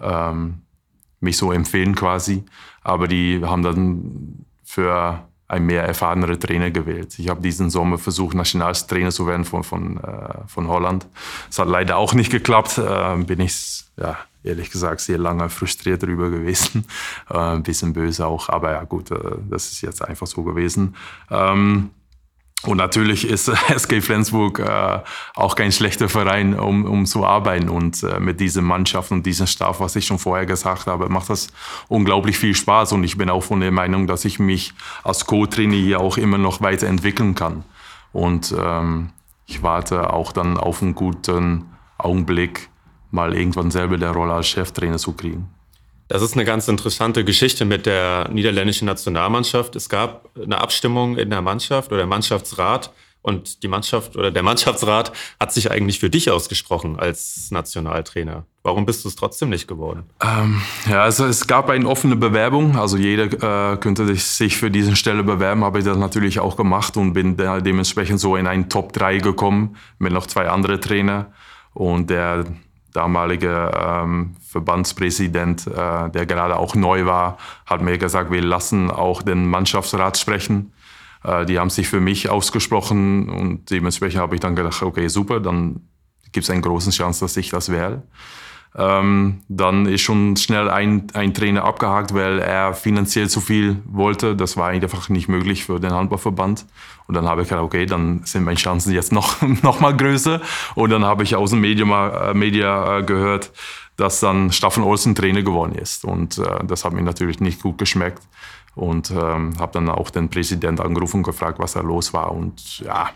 [0.00, 0.62] ähm,
[1.20, 2.44] mich so empfehlen quasi,
[2.82, 7.18] aber die haben dann für ein mehr erfahrener Trainer gewählt.
[7.18, 11.06] Ich habe diesen Sommer versucht, Nationaltrainer zu werden von, von, äh, von Holland.
[11.50, 12.78] Es hat leider auch nicht geklappt.
[12.78, 16.86] Äh, bin ich, ja, ehrlich gesagt, sehr lange frustriert darüber gewesen.
[17.30, 19.16] Äh, ein bisschen böse auch, aber ja gut, äh,
[19.48, 20.96] das ist jetzt einfach so gewesen.
[21.30, 21.90] Ähm,
[22.64, 25.00] und natürlich ist SG Flensburg äh,
[25.34, 27.68] auch kein schlechter Verein, um, um zu arbeiten.
[27.68, 31.30] Und äh, mit dieser Mannschaft und diesem Staff, was ich schon vorher gesagt habe, macht
[31.30, 31.48] das
[31.88, 32.92] unglaublich viel Spaß.
[32.92, 36.38] Und ich bin auch von der Meinung, dass ich mich als Co-Trainer hier auch immer
[36.38, 37.64] noch weiterentwickeln kann.
[38.12, 39.10] Und ähm,
[39.46, 41.64] ich warte auch dann auf einen guten
[41.98, 42.68] Augenblick,
[43.10, 45.48] mal irgendwann selber der Rolle als Cheftrainer zu kriegen.
[46.12, 49.74] Das ist eine ganz interessante Geschichte mit der niederländischen Nationalmannschaft.
[49.76, 54.42] Es gab eine Abstimmung in der Mannschaft oder der Mannschaftsrat und die Mannschaft oder der
[54.42, 58.44] Mannschaftsrat hat sich eigentlich für dich ausgesprochen als Nationaltrainer.
[58.62, 60.02] Warum bist du es trotzdem nicht geworden?
[60.22, 62.76] Ähm, ja, also es gab eine offene Bewerbung.
[62.76, 65.64] Also jeder äh, könnte sich für diese Stelle bewerben.
[65.64, 69.76] Habe ich das natürlich auch gemacht und bin dementsprechend so in einen Top 3 gekommen
[69.98, 71.32] mit noch zwei anderen Trainer.
[71.72, 72.44] Und der
[72.92, 79.22] damalige ähm, Verbandspräsident, äh, der gerade auch neu war, hat mir gesagt, wir lassen auch
[79.22, 80.72] den Mannschaftsrat sprechen.
[81.24, 85.40] Äh, die haben sich für mich ausgesprochen und dementsprechend habe ich dann gedacht, okay, super,
[85.40, 85.88] dann
[86.32, 88.02] gibt es eine große Chance, dass ich das werde.
[88.74, 94.34] Ähm, dann ist schon schnell ein, ein Trainer abgehakt, weil er finanziell zu viel wollte.
[94.34, 96.64] Das war einfach nicht möglich für den Handballverband.
[97.06, 100.40] Und dann habe ich gedacht, okay, dann sind meine Chancen jetzt noch, noch mal größer.
[100.74, 103.52] Und dann habe ich aus dem Media, äh, Media äh, gehört,
[103.96, 106.04] dass dann Staffan Olsen Trainer geworden ist.
[106.04, 108.22] Und äh, das hat mir natürlich nicht gut geschmeckt.
[108.74, 112.32] Und ähm, habe dann auch den Präsident angerufen und gefragt, was da los war.
[112.32, 113.10] Und ja,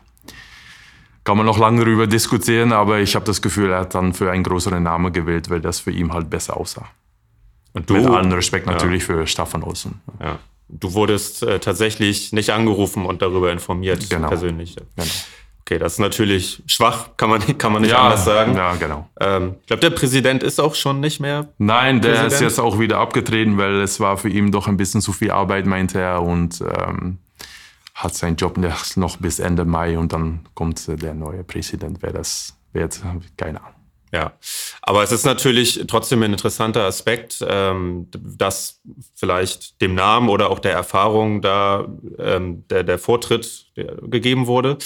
[1.26, 4.30] kann man noch lange darüber diskutieren, aber ich habe das Gefühl, er hat dann für
[4.30, 6.86] einen größeren Namen gewählt, weil das für ihn halt besser aussah.
[7.72, 9.16] Und du, Mit allem Respekt natürlich ja.
[9.16, 10.00] für Staffan Olsen.
[10.22, 10.38] Ja.
[10.68, 14.28] Du wurdest äh, tatsächlich nicht angerufen und darüber informiert, genau.
[14.28, 14.76] persönlich.
[14.76, 15.08] Genau.
[15.62, 18.54] Okay, das ist natürlich schwach, kann man, kann man nicht ja, anders sagen.
[18.54, 19.08] Ja, genau.
[19.18, 21.48] Ähm, ich glaube, der Präsident ist auch schon nicht mehr.
[21.58, 22.32] Nein, der Präsident.
[22.34, 25.32] ist jetzt auch wieder abgetreten, weil es war für ihn doch ein bisschen zu viel
[25.32, 26.22] Arbeit, meinte er.
[26.22, 27.18] Und ähm,
[27.96, 31.98] hat seinen Job noch bis Ende Mai und dann kommt der neue Präsident.
[32.02, 33.00] Wer das wird,
[33.38, 33.72] keine Ahnung.
[34.12, 34.34] Ja,
[34.82, 38.80] aber es ist natürlich trotzdem ein interessanter Aspekt, ähm, dass
[39.14, 44.78] vielleicht dem Namen oder auch der Erfahrung da ähm, der, der Vortritt gegeben wurde.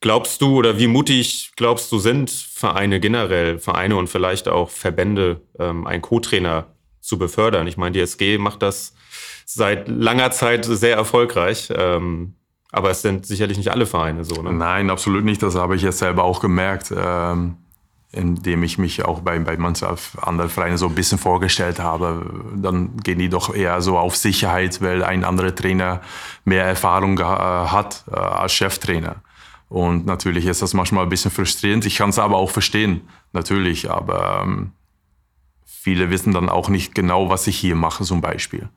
[0.00, 5.40] Glaubst du oder wie mutig glaubst du sind Vereine generell, Vereine und vielleicht auch Verbände,
[5.58, 6.66] ähm, einen Co-Trainer
[7.00, 7.66] zu befördern?
[7.66, 8.94] Ich meine, die SG macht das
[9.44, 11.70] seit langer Zeit sehr erfolgreich.
[11.74, 12.34] Ähm,
[12.72, 14.52] aber es sind sicherlich nicht alle Vereine so, ne?
[14.52, 15.42] Nein, absolut nicht.
[15.42, 17.56] Das habe ich jetzt selber auch gemerkt, ähm,
[18.12, 19.88] indem ich mich auch bei, bei manchen
[20.20, 22.44] anderen Vereinen so ein bisschen vorgestellt habe.
[22.56, 26.00] Dann gehen die doch eher so auf Sicherheit, weil ein anderer Trainer
[26.44, 29.16] mehr Erfahrung äh, hat äh, als Cheftrainer.
[29.68, 31.86] Und natürlich ist das manchmal ein bisschen frustrierend.
[31.86, 33.02] Ich kann es aber auch verstehen,
[33.32, 33.90] natürlich.
[33.90, 34.72] Aber ähm,
[35.64, 38.68] viele wissen dann auch nicht genau, was ich hier mache, zum Beispiel.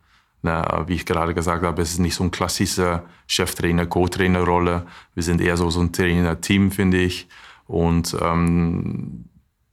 [0.45, 4.85] Na, wie ich gerade gesagt habe, es ist nicht so ein klassischer Cheftrainer, Co-Trainer-Rolle.
[5.15, 7.29] Wir sind eher so, so ein Trainer-Team, finde ich.
[7.65, 9.29] Und ähm,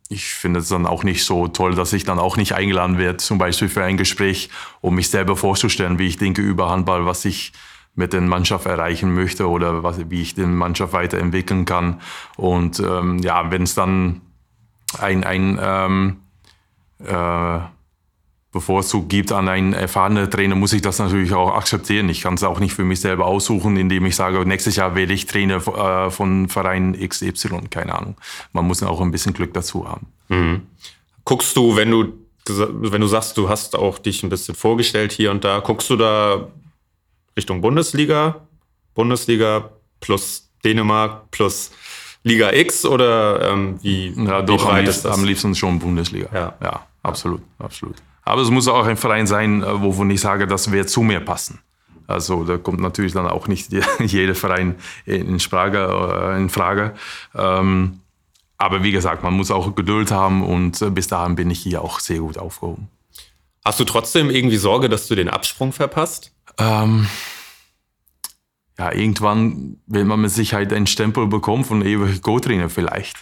[0.09, 3.17] ich finde es dann auch nicht so toll, dass ich dann auch nicht eingeladen werde,
[3.17, 4.49] zum Beispiel für ein Gespräch,
[4.81, 7.53] um mich selber vorzustellen, wie ich denke über Handball, was ich
[7.97, 12.01] mit der Mannschaft erreichen möchte oder was, wie ich den Mannschaft weiterentwickeln kann.
[12.37, 14.21] Und ähm, ja, wenn es dann
[14.99, 16.17] ein, ein ähm,
[17.05, 17.61] äh,
[18.53, 22.09] Bevorzug gibt an einen erfahrenen Trainer, muss ich das natürlich auch akzeptieren.
[22.09, 25.13] Ich kann es auch nicht für mich selber aussuchen, indem ich sage, nächstes Jahr werde
[25.13, 28.17] ich Trainer äh, von Verein XY, keine Ahnung.
[28.53, 30.09] Man muss auch ein bisschen Glück dazu haben.
[30.29, 30.63] Mhm.
[31.25, 32.13] Guckst du, wenn du,
[32.49, 35.95] wenn du sagst, du hast auch dich ein bisschen vorgestellt hier und da, guckst du
[35.95, 36.49] da
[37.37, 38.49] Richtung Bundesliga,
[38.95, 41.71] Bundesliga plus Dänemark plus
[42.25, 44.13] Liga X oder ähm, wie?
[44.17, 46.29] Ja, doch, wie am, liebsten, am liebsten schon Bundesliga.
[46.35, 47.95] Ja, ja absolut, absolut.
[48.23, 51.21] Aber es muss auch ein Verein sein, äh, wovon ich sage, das wird zu mir
[51.21, 51.61] passen.
[52.07, 55.79] Also da kommt natürlich dann auch nicht jeder Verein in Frage.
[55.79, 56.95] Äh, in Frage.
[57.35, 58.01] Ähm,
[58.59, 61.83] aber wie gesagt, man muss auch Geduld haben und äh, bis dahin bin ich hier
[61.83, 62.89] auch sehr gut aufgehoben.
[63.65, 66.33] Hast du trotzdem irgendwie Sorge, dass du den Absprung verpasst?
[66.59, 67.07] Ähm,
[68.79, 73.17] ja, irgendwann will man mit Sicherheit einen Stempel bekommen von ewig Co-Trainer vielleicht.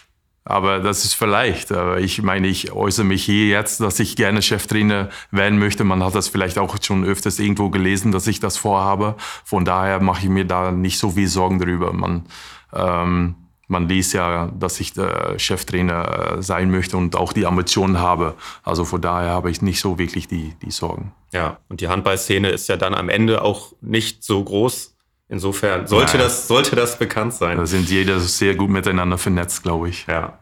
[0.49, 1.71] Aber das ist vielleicht.
[1.73, 5.85] Aber ich meine, ich äußere mich hier jetzt, dass ich gerne Cheftrainer werden möchte.
[5.85, 9.15] Man hat das vielleicht auch schon öfters irgendwo gelesen, dass ich das vorhabe.
[9.45, 11.93] Von daher mache ich mir da nicht so viel Sorgen darüber.
[11.93, 12.25] Man,
[12.73, 13.35] ähm,
[13.67, 18.35] man liest ja, dass ich der Cheftrainer äh, sein möchte und auch die Ambitionen habe.
[18.63, 21.13] Also von daher habe ich nicht so wirklich die, die Sorgen.
[21.31, 24.95] Ja, und die Handballszene ist ja dann am Ende auch nicht so groß
[25.29, 27.59] Insofern sollte, das, sollte das bekannt sein.
[27.59, 30.07] Da sind jeder sehr gut miteinander vernetzt, glaube ich.
[30.07, 30.39] Ja.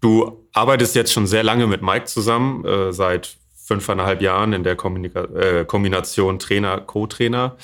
[0.00, 4.76] Du arbeitest jetzt schon sehr lange mit Mike zusammen, äh, seit fünfeinhalb Jahren in der
[4.76, 7.56] Kommunika äh, Kombination Trainer-Co-Trainer.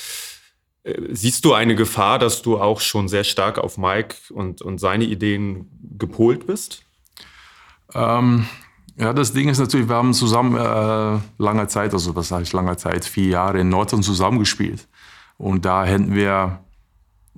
[0.82, 4.78] Äh, siehst du eine Gefahr, dass du auch schon sehr stark auf Mike und, und
[4.78, 6.82] seine Ideen gepolt bist?
[7.94, 8.46] Ähm,
[8.96, 12.76] ja, das Ding ist natürlich, wir haben zusammen äh, lange Zeit, also was heißt lange
[12.76, 14.88] Zeit, vier Jahre in Nordhorn zusammengespielt.
[15.38, 16.60] Und da hätten wir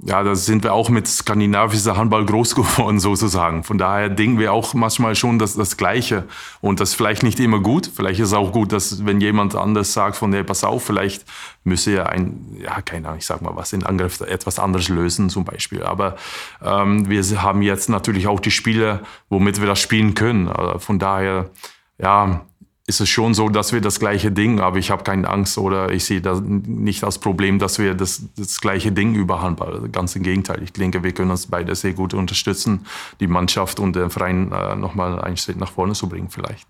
[0.03, 3.65] ja, da sind wir auch mit skandinavischer Handball groß geworden, sozusagen.
[3.65, 6.25] Von daher denken wir auch manchmal schon das, das Gleiche.
[6.61, 7.91] Und das ist vielleicht nicht immer gut.
[7.95, 11.25] Vielleicht ist es auch gut, dass wenn jemand anders sagt von der, pass auf, vielleicht
[11.65, 15.29] müsse er ein, ja, keine Ahnung, ich sag mal was, in Angriff etwas anderes lösen
[15.29, 15.83] zum Beispiel.
[15.83, 16.17] Aber
[16.65, 20.49] ähm, wir haben jetzt natürlich auch die Spieler, womit wir das spielen können.
[20.49, 21.51] Also von daher,
[21.99, 22.41] ja,
[22.87, 25.93] ist es schon so, dass wir das gleiche Ding, aber ich habe keine Angst oder
[25.93, 29.93] ich sehe das nicht als Problem, dass wir das, das gleiche Ding überhandeln.
[29.93, 30.63] Ganz im Gegenteil.
[30.63, 32.87] Ich denke, wir können uns beide sehr gut unterstützen,
[33.21, 36.67] die Mannschaft und den Verein äh, nochmal einen Schritt nach vorne zu bringen vielleicht.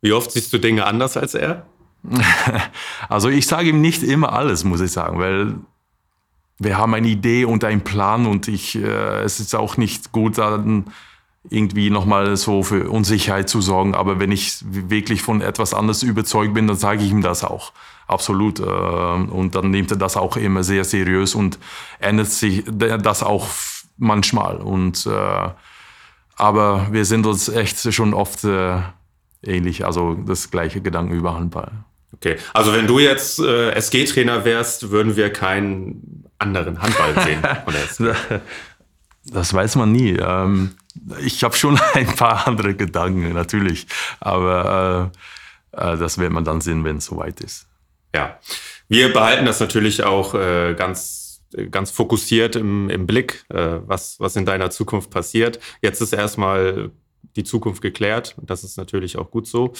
[0.00, 1.66] Wie oft siehst du Dinge anders als er?
[3.08, 5.56] also ich sage ihm nicht immer alles, muss ich sagen, weil
[6.58, 10.38] wir haben eine Idee und einen Plan und ich, äh, es ist auch nicht gut,
[10.38, 10.84] dann
[11.50, 13.94] irgendwie nochmal so für Unsicherheit zu sorgen.
[13.94, 17.72] Aber wenn ich wirklich von etwas anderes überzeugt bin, dann sage ich ihm das auch.
[18.06, 18.60] Absolut.
[18.60, 21.58] Äh, und dann nimmt er das auch immer sehr seriös und
[22.00, 23.48] ändert sich das auch
[23.96, 24.56] manchmal.
[24.56, 25.50] Und, äh,
[26.36, 28.80] aber wir sind uns echt schon oft äh,
[29.42, 31.72] ähnlich, also das gleiche Gedanken über Handball.
[32.14, 37.42] Okay, also wenn du jetzt äh, SG-Trainer wärst, würden wir keinen anderen Handball sehen.
[39.24, 40.16] das weiß man nie.
[40.18, 40.70] Ähm,
[41.20, 43.86] ich habe schon ein paar andere Gedanken, natürlich.
[44.20, 45.12] Aber
[45.72, 47.66] äh, äh, das wird man dann sehen, wenn es soweit ist.
[48.14, 48.38] Ja,
[48.88, 54.36] wir behalten das natürlich auch äh, ganz, ganz fokussiert im, im Blick, äh, was, was
[54.36, 55.58] in deiner Zukunft passiert.
[55.82, 56.90] Jetzt ist erstmal
[57.36, 59.72] die Zukunft geklärt das ist natürlich auch gut so.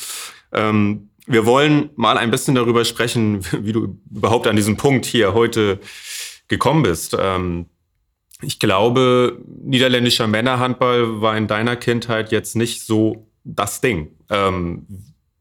[0.52, 5.34] Ähm, wir wollen mal ein bisschen darüber sprechen, wie du überhaupt an diesem Punkt hier
[5.34, 5.78] heute
[6.48, 7.16] gekommen bist.
[7.18, 7.66] Ähm,
[8.42, 14.12] ich glaube, niederländischer Männerhandball war in deiner Kindheit jetzt nicht so das Ding.
[14.30, 14.86] Ähm,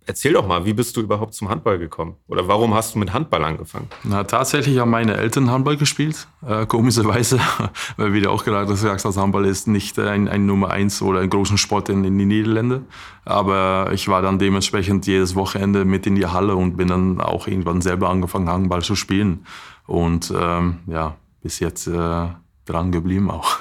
[0.07, 2.15] erzähl doch mal, wie bist du überhaupt zum Handball gekommen?
[2.27, 3.87] Oder warum hast du mit Handball angefangen?
[4.03, 7.39] Na, tatsächlich haben meine Eltern Handball gespielt, äh, komischerweise,
[7.97, 11.29] weil wie auch gerade gesagt hast, Handball ist nicht ein, ein Nummer eins oder ein
[11.29, 12.87] großen Sport in, in den Niederlanden.
[13.25, 17.45] Aber ich war dann dementsprechend jedes Wochenende mit in die Halle und bin dann auch
[17.45, 19.45] irgendwann selber angefangen, Handball zu spielen.
[19.85, 21.85] Und ähm, ja, bis jetzt...
[21.85, 22.29] Äh,
[22.67, 23.57] dran geblieben auch.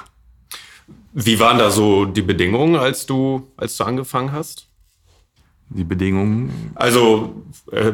[1.13, 4.67] Wie waren da so die Bedingungen, als du, als du angefangen hast?
[5.69, 6.71] Die Bedingungen?
[6.75, 7.93] Also äh,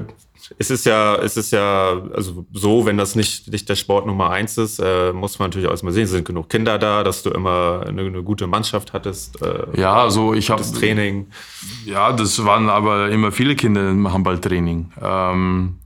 [0.58, 4.30] es ist ja, es ist ja also so, wenn das nicht, nicht der Sport Nummer
[4.30, 7.30] eins ist, äh, muss man natürlich auch erstmal sehen, sind genug Kinder da, dass du
[7.30, 9.41] immer eine, eine gute Mannschaft hattest.
[9.41, 11.28] Äh, ja, also ich habe das Training.
[11.86, 14.91] Ja, das waren aber immer viele Kinder im Handballtraining.
[15.02, 15.80] Ähm,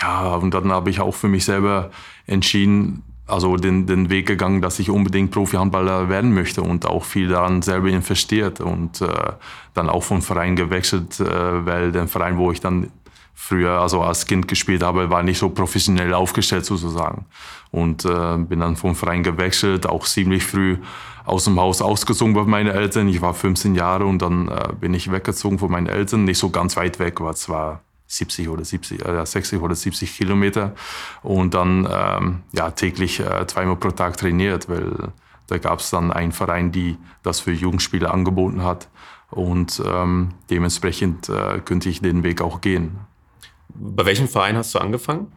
[0.00, 1.90] ja, und dann habe ich auch für mich selber
[2.26, 7.28] entschieden, also den, den Weg gegangen, dass ich unbedingt Profi-Handballer werden möchte und auch viel
[7.28, 9.08] daran selber investiert und äh,
[9.74, 12.90] dann auch vom Verein gewechselt, äh, weil der Verein, wo ich dann
[13.34, 17.26] früher, also als Kind gespielt habe, war nicht so professionell aufgestellt sozusagen.
[17.70, 20.78] Und äh, bin dann vom Verein gewechselt, auch ziemlich früh
[21.24, 23.08] aus dem Haus ausgezogen bei meinen Eltern.
[23.08, 26.50] Ich war 15 Jahre und dann äh, bin ich weggezogen von meinen Eltern, nicht so
[26.50, 30.74] ganz weit weg, war zwar 70 oder 70, äh, 60 oder 70 Kilometer
[31.22, 35.12] und dann ähm, ja, täglich äh, zweimal pro Tag trainiert, weil
[35.46, 38.88] da gab es dann einen Verein, die das für Jugendspieler angeboten hat
[39.30, 42.98] und ähm, dementsprechend äh, könnte ich den Weg auch gehen.
[43.68, 45.32] Bei welchem Verein hast du angefangen?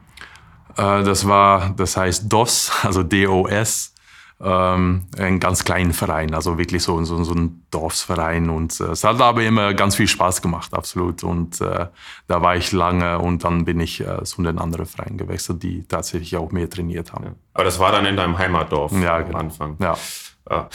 [0.78, 3.94] Äh, das war, das heißt DOS, also DOS
[4.42, 8.50] ähm, einen ganz kleinen Verein, also wirklich so, so, so ein Dorfsverein.
[8.50, 11.24] Und äh, es hat aber immer ganz viel Spaß gemacht, absolut.
[11.24, 11.88] Und äh,
[12.28, 15.84] da war ich lange und dann bin ich äh, zu den anderen Vereinen gewechselt, die
[15.88, 17.26] tatsächlich auch mehr trainiert haben.
[17.26, 17.32] Ja.
[17.54, 19.40] Aber das war dann in deinem Heimatdorf ja, genau.
[19.40, 19.78] am Anfang.
[19.80, 19.98] Ja.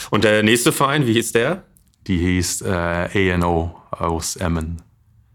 [0.09, 1.63] Und der nächste Verein, wie hieß der?
[2.07, 4.81] Die hieß äh, ANO aus Emmen.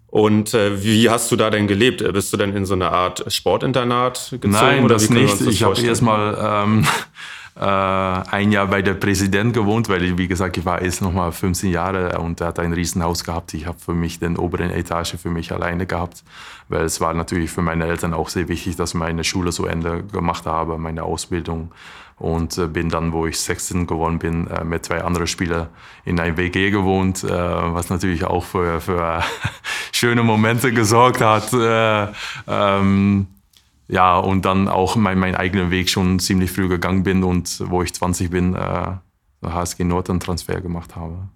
[0.07, 2.03] Und äh, wie hast du da denn gelebt?
[2.13, 4.53] Bist du denn in so eine Art Sportinternat gezogen?
[4.53, 5.41] Nein, das nicht.
[5.41, 6.87] Das ich habe erstmal ähm, äh,
[7.57, 11.71] ein Jahr bei der Präsident gewohnt, weil, wie gesagt, ich war erst noch mal 15
[11.71, 13.55] Jahre und er hat ein Riesenhaus gehabt.
[13.55, 16.23] Ich habe für mich den oberen Etage für mich alleine gehabt,
[16.69, 19.67] weil es war natürlich für meine Eltern auch sehr wichtig, dass ich meine Schule so
[19.67, 21.73] Ende gemacht habe, meine Ausbildung.
[22.21, 25.69] Und äh, bin dann, wo ich 16 geworden bin, äh, mit zwei anderen Spielern
[26.05, 29.25] in ein WG gewohnt, äh, was natürlich auch für, für
[29.93, 31.51] schöne Momente gesorgt hat.
[31.55, 32.09] Äh,
[32.47, 33.27] ähm,
[33.91, 37.83] ja, und dann auch mein, meinen eigenen Weg schon ziemlich früh gegangen bin und wo
[37.83, 38.93] ich 20 bin, äh,
[39.43, 41.29] HSG Nord einen Transfer gemacht habe.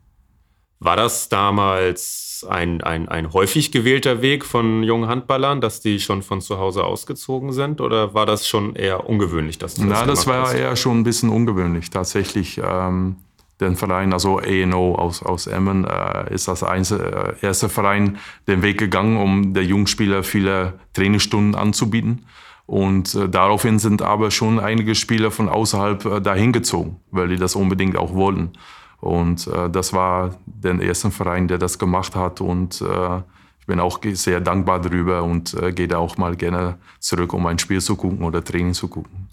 [0.78, 6.22] War das damals ein, ein, ein häufig gewählter Weg von jungen Handballern, dass die schon
[6.22, 7.80] von zu Hause ausgezogen sind?
[7.80, 10.54] Oder war das schon eher ungewöhnlich, dass du das Na, das war hast?
[10.54, 11.90] eher schon ein bisschen ungewöhnlich.
[11.90, 13.16] Tatsächlich, ähm,
[13.60, 18.62] den Verein, also ENO aus, aus Emmen, äh, ist das einzige, äh, erste Verein den
[18.62, 22.26] Weg gegangen, um der Jungspieler viele Trainingsstunden anzubieten.
[22.66, 27.36] Und äh, daraufhin sind aber schon einige Spieler von außerhalb äh, dahin gezogen, weil die
[27.36, 28.52] das unbedingt auch wollten.
[29.00, 32.40] Und äh, das war der erste Verein, der das gemacht hat.
[32.40, 33.18] Und äh,
[33.60, 37.46] ich bin auch sehr dankbar darüber und äh, gehe da auch mal gerne zurück, um
[37.46, 39.28] ein Spiel zu gucken oder Training zu gucken.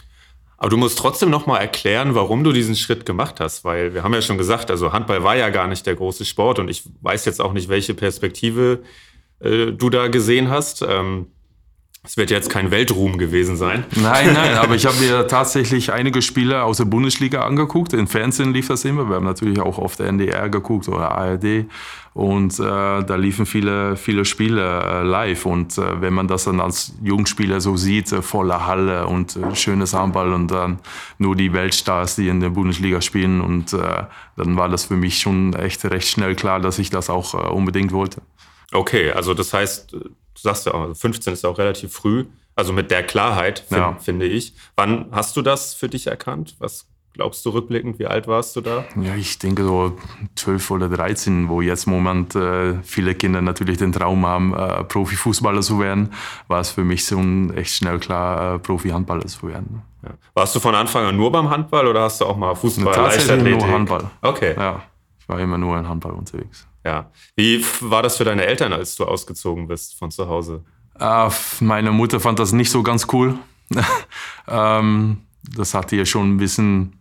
[0.57, 4.03] Aber du musst trotzdem noch mal erklären, warum du diesen Schritt gemacht hast, weil wir
[4.03, 6.83] haben ja schon gesagt, also Handball war ja gar nicht der große Sport und ich
[7.01, 8.83] weiß jetzt auch nicht, welche Perspektive
[9.39, 10.85] äh, du da gesehen hast.
[10.87, 11.27] Ähm,
[12.03, 13.85] es wird jetzt kein Weltruhm gewesen sein.
[13.95, 17.93] Nein, nein, aber ich habe mir tatsächlich einige Spiele aus der Bundesliga angeguckt.
[17.93, 19.07] Im Fernsehen lief das immer.
[19.07, 21.65] Wir haben natürlich auch auf der NDR geguckt oder ARD.
[22.13, 25.45] Und äh, da liefen viele, viele Spiele äh, live.
[25.45, 29.55] Und äh, wenn man das dann als Jungspieler so sieht, äh, voller Halle und äh,
[29.55, 30.79] schönes Handball und dann
[31.19, 33.41] nur die Weltstars, die in der Bundesliga spielen.
[33.41, 34.03] Und äh,
[34.37, 37.91] dann war das für mich schon echt recht schnell klar, dass ich das auch unbedingt
[37.91, 38.21] wollte.
[38.73, 39.95] Okay, also das heißt,
[40.33, 42.25] du sagst ja, 15 ist ja auch relativ früh.
[42.55, 43.95] Also mit der Klarheit, find, ja.
[43.95, 44.53] finde ich.
[44.75, 46.55] Wann hast du das für dich erkannt?
[46.59, 47.99] Was glaubst du rückblickend?
[47.99, 48.85] Wie alt warst du da?
[49.01, 49.97] Ja, ich denke so
[50.35, 54.83] 12 oder 13, wo jetzt im Moment äh, viele Kinder natürlich den Traum haben, äh,
[54.83, 56.13] Profifußballer zu werden,
[56.47, 57.19] war es für mich so
[57.55, 59.83] echt schnell klar, äh, Profi-Handballer zu werden.
[60.03, 60.11] Ja.
[60.33, 63.55] Warst du von Anfang an nur beim Handball oder hast du auch mal Fußball, Tatsächlich
[63.55, 64.09] nur Handball.
[64.21, 64.55] Okay.
[64.57, 64.81] Ja,
[65.31, 66.67] war immer nur in Handball unterwegs.
[66.85, 67.09] Ja.
[67.35, 70.63] Wie war das für deine Eltern, als du ausgezogen bist von zu Hause?
[70.99, 71.29] Äh,
[71.61, 73.37] meine Mutter fand das nicht so ganz cool.
[74.47, 75.21] ähm,
[75.55, 76.93] das hat ihr schon ein bisschen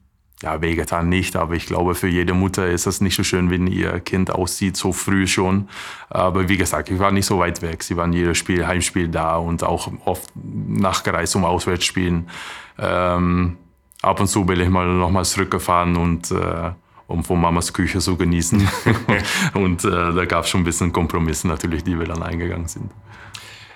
[0.43, 3.67] ja, wehgetan nicht, aber ich glaube, für jede Mutter ist das nicht so schön, wenn
[3.67, 5.69] ihr Kind aussieht, so früh schon.
[6.09, 7.83] Aber wie gesagt, ich war nicht so weit weg.
[7.83, 12.31] Sie waren jedes Spiel, Heimspiel da und auch oft nachgereist, um Auswärtsspielen.
[12.79, 13.59] Ähm,
[14.01, 16.71] ab und zu bin ich mal nochmal zurückgefahren und äh,
[17.11, 18.69] um von Mamas Küche zu genießen.
[19.55, 22.91] und äh, da gab es schon ein bisschen Kompromisse natürlich, die wir dann eingegangen sind.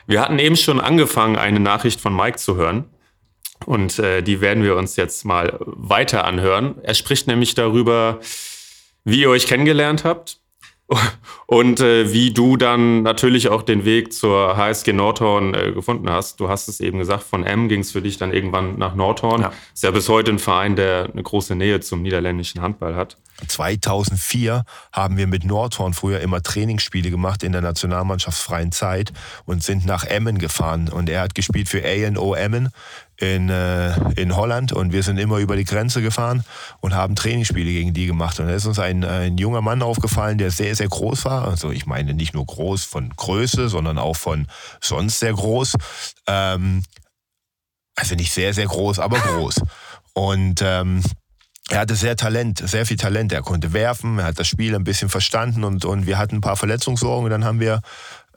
[0.07, 2.85] Wir hatten eben schon angefangen, eine Nachricht von Mike zu hören.
[3.67, 6.77] Und äh, die werden wir uns jetzt mal weiter anhören.
[6.83, 8.21] Er spricht nämlich darüber,
[9.05, 10.39] wie ihr euch kennengelernt habt
[11.47, 16.41] und äh, wie du dann natürlich auch den Weg zur HSG Nordhorn äh, gefunden hast.
[16.41, 19.43] Du hast es eben gesagt, von M ging es für dich dann irgendwann nach Nordhorn.
[19.43, 19.53] Ja.
[19.73, 23.17] Ist ja bis heute ein Verein, der eine große Nähe zum niederländischen Handball hat.
[23.49, 29.13] 2004 haben wir mit Nordhorn früher immer Trainingsspiele gemacht in der nationalmannschaftsfreien Zeit
[29.45, 30.89] und sind nach Emmen gefahren.
[30.89, 32.71] Und er hat gespielt für ANO Emmen
[33.17, 36.45] in, äh, in Holland und wir sind immer über die Grenze gefahren
[36.81, 38.41] und haben Trainingsspiele gegen die gemacht.
[38.41, 41.47] Und da ist uns ein, ein junger Mann aufgefallen, der sehr, sehr groß war.
[41.47, 44.47] Also ich meine nicht nur groß von Größe, sondern auch von
[44.81, 45.75] sonst sehr groß.
[46.27, 46.83] Ähm,
[47.97, 49.61] also nicht sehr, sehr groß, aber groß.
[50.15, 51.03] Und ähm,
[51.71, 53.33] er hatte sehr Talent, sehr viel Talent.
[53.33, 56.41] Er konnte werfen, er hat das Spiel ein bisschen verstanden und, und wir hatten ein
[56.41, 57.25] paar Verletzungssorgen.
[57.25, 57.81] Und dann haben wir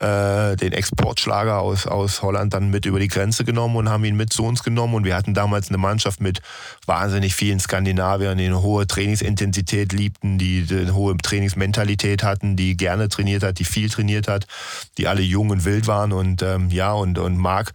[0.00, 4.16] äh, den Exportschlager aus, aus Holland dann mit über die Grenze genommen und haben ihn
[4.16, 4.94] mit zu uns genommen.
[4.94, 6.40] Und wir hatten damals eine Mannschaft mit
[6.86, 13.08] wahnsinnig vielen Skandinaviern, die eine hohe Trainingsintensität liebten, die eine hohe Trainingsmentalität hatten, die gerne
[13.08, 14.46] trainiert hat, die viel trainiert hat,
[14.98, 16.12] die alle jung und wild waren.
[16.12, 17.72] Und ähm, ja, und, und Marc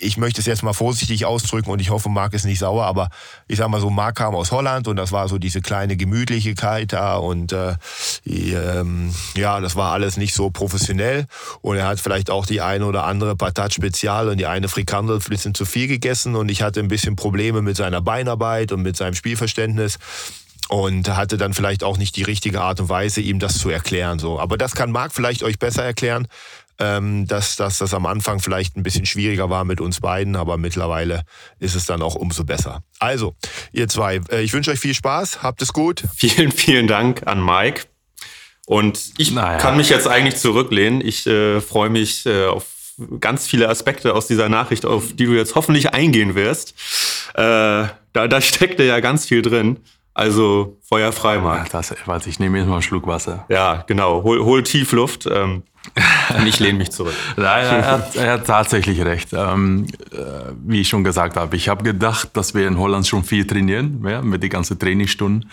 [0.00, 3.08] ich möchte es jetzt mal vorsichtig ausdrücken und ich hoffe, Marc ist nicht sauer, aber
[3.48, 6.92] ich sag mal so, Marc kam aus Holland und das war so diese kleine Gemütlichkeit
[6.92, 7.74] da und äh,
[8.26, 11.26] ähm, ja, das war alles nicht so professionell
[11.60, 15.16] und er hat vielleicht auch die eine oder andere Patat Spezial und die eine Frikandel
[15.16, 18.82] ein bisschen zu viel gegessen und ich hatte ein bisschen Probleme mit seiner Beinarbeit und
[18.82, 19.98] mit seinem Spielverständnis
[20.68, 24.18] und hatte dann vielleicht auch nicht die richtige Art und Weise, ihm das zu erklären.
[24.18, 24.40] So.
[24.40, 26.26] Aber das kann Marc vielleicht euch besser erklären
[26.78, 30.56] ähm, dass, dass das am Anfang vielleicht ein bisschen schwieriger war mit uns beiden, aber
[30.56, 31.22] mittlerweile
[31.58, 32.82] ist es dann auch umso besser.
[32.98, 33.34] Also,
[33.72, 36.04] ihr zwei, äh, ich wünsche euch viel Spaß, habt es gut.
[36.16, 37.82] Vielen, vielen Dank an Mike.
[38.66, 39.58] Und ich naja.
[39.58, 41.02] kann mich jetzt eigentlich zurücklehnen.
[41.02, 42.66] Ich äh, freue mich äh, auf
[43.20, 46.74] ganz viele Aspekte aus dieser Nachricht, auf die du jetzt hoffentlich eingehen wirst.
[47.34, 47.42] Äh,
[48.12, 49.80] da, da steckte ja ganz viel drin.
[50.14, 51.72] Also Feuer frei, Marc.
[51.72, 53.44] Ja, das, ich nehme jetzt mal einen Schluck Wasser.
[53.48, 54.22] Ja, genau.
[54.22, 55.26] Hol, hol tief Luft.
[55.26, 55.64] Ähm,
[56.36, 57.14] und ich lehne mich zurück.
[57.36, 59.32] Nein, er hat, er hat tatsächlich recht.
[59.32, 63.24] Ähm, äh, wie ich schon gesagt habe, ich habe gedacht, dass wir in Holland schon
[63.24, 65.50] viel trainieren, ja, mit den ganzen Trainingsstunden.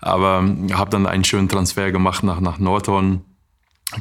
[0.00, 3.22] Aber ähm, habe dann einen schönen Transfer gemacht nach, nach Nordhorn.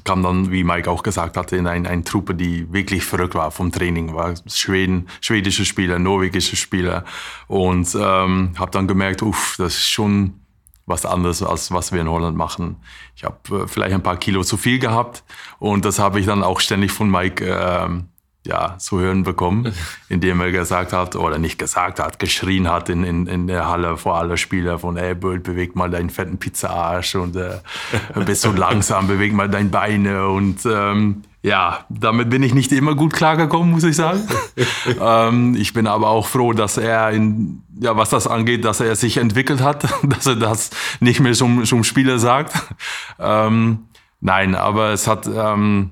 [0.05, 3.51] Kam dann, wie Mike auch gesagt hatte, in eine ein Truppe, die wirklich verrückt war
[3.51, 4.13] vom Training.
[4.13, 7.03] War Schweden, schwedische Spieler, norwegische Spieler.
[7.47, 10.40] Und ähm, habe dann gemerkt, uff, das ist schon
[10.85, 12.77] was anderes, als was wir in Holland machen.
[13.15, 15.23] Ich habe äh, vielleicht ein paar Kilo zu viel gehabt
[15.59, 17.89] und das habe ich dann auch ständig von Mike äh,
[18.45, 19.73] ja, zu hören bekommen,
[20.09, 23.97] indem er gesagt hat, oder nicht gesagt hat, geschrien hat in, in, in der Halle
[23.97, 27.59] vor aller Spieler von, ey, Böld, beweg mal deinen fetten Pizza-Arsch und äh,
[28.25, 32.93] bist so langsam, beweg mal deine Beine und ähm, ja, damit bin ich nicht immer
[32.93, 34.21] gut klargekommen, muss ich sagen.
[35.01, 38.95] ähm, ich bin aber auch froh, dass er, in, ja, was das angeht, dass er
[38.95, 40.69] sich entwickelt hat, dass er das
[40.99, 42.53] nicht mehr zum, zum Spieler sagt.
[43.19, 43.87] Ähm,
[44.19, 45.91] nein, aber es hat ähm,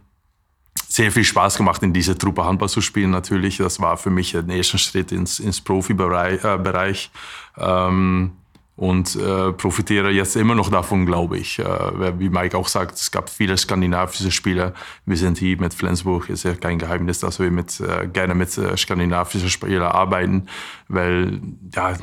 [0.87, 3.11] sehr viel Spaß gemacht, in dieser Truppe Handball zu spielen.
[3.11, 6.43] Natürlich, das war für mich der erste Schritt ins, ins Profibereich.
[6.43, 7.11] Äh, Bereich.
[7.57, 8.31] Ähm,
[8.79, 11.59] und äh, profitiere jetzt immer noch davon, glaube ich.
[11.59, 14.73] Äh, wie Mike auch sagt, es gab viele skandinavische Spieler.
[15.05, 18.57] Wir sind hier mit Flensburg, ist ja kein Geheimnis, dass wir mit, äh, gerne mit
[18.57, 20.47] äh, skandinavischen Spielern arbeiten,
[20.87, 21.41] weil
[21.75, 21.97] ja,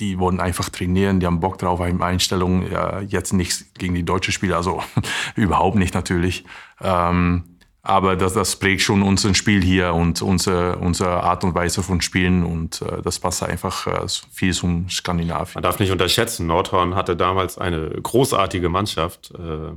[0.00, 4.04] die wollen einfach trainieren, die haben Bock drauf, haben Einstellungen, ja, jetzt nicht gegen die
[4.04, 4.82] deutschen Spieler, also
[5.36, 6.44] überhaupt nicht natürlich.
[6.80, 7.44] Ähm,
[7.88, 12.02] aber das, das prägt schon unser Spiel hier und unsere, unsere Art und Weise von
[12.02, 15.54] Spielen und äh, das passt einfach äh, viel zum Skandinavien.
[15.54, 19.32] Man darf nicht unterschätzen, Nordhorn hatte damals eine großartige Mannschaft.
[19.34, 19.72] Äh,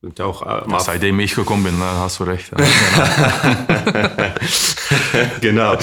[0.00, 2.50] sind ja auch äh, ja, seitdem ich gekommen bin, dann hast du recht.
[5.42, 5.76] genau.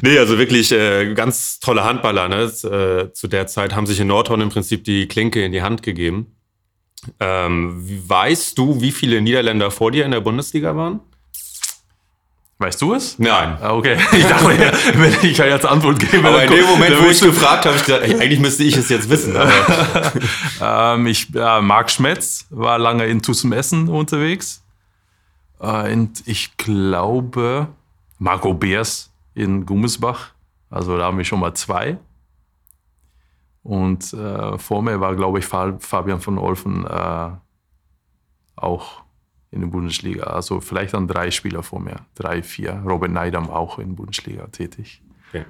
[0.00, 2.28] Nee, also wirklich äh, ganz tolle Handballer.
[2.28, 2.42] Ne?
[2.42, 5.84] Äh, zu der Zeit haben sich in Nordhorn im Prinzip die Klinke in die Hand
[5.84, 6.34] gegeben.
[7.20, 10.98] Ähm, weißt du, wie viele Niederländer vor dir in der Bundesliga waren?
[12.62, 13.18] Weißt du es?
[13.18, 13.58] Nein.
[13.60, 13.98] Ah, okay.
[14.12, 14.46] Ich dachte,
[14.94, 16.28] wenn ich ja jetzt Antwort gebe.
[16.28, 19.10] Aber in dem Moment, wo ich gefragt habe, ich gedacht, eigentlich müsste ich es jetzt
[19.10, 19.34] wissen.
[20.62, 24.62] ähm, ich, ja, Marc Schmetz war lange in Tussem Essen unterwegs.
[25.58, 27.66] Äh, und ich glaube,
[28.20, 30.30] Marco Beers in Gummesbach.
[30.70, 31.98] Also da haben wir schon mal zwei.
[33.64, 37.30] Und äh, vor mir war, glaube ich, Fabian von Olfen äh,
[38.54, 39.02] auch
[39.52, 40.24] in der Bundesliga.
[40.24, 42.82] Also vielleicht dann drei Spieler vor mir, drei, vier.
[42.86, 45.02] Robert Neidam auch in der Bundesliga tätig.
[45.28, 45.44] Okay.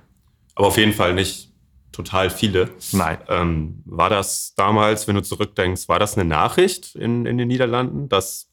[0.54, 1.50] Aber auf jeden Fall nicht
[1.92, 2.70] total viele.
[2.92, 3.18] Nein.
[3.28, 8.08] Ähm, war das damals, wenn du zurückdenkst, war das eine Nachricht in, in den Niederlanden,
[8.08, 8.50] dass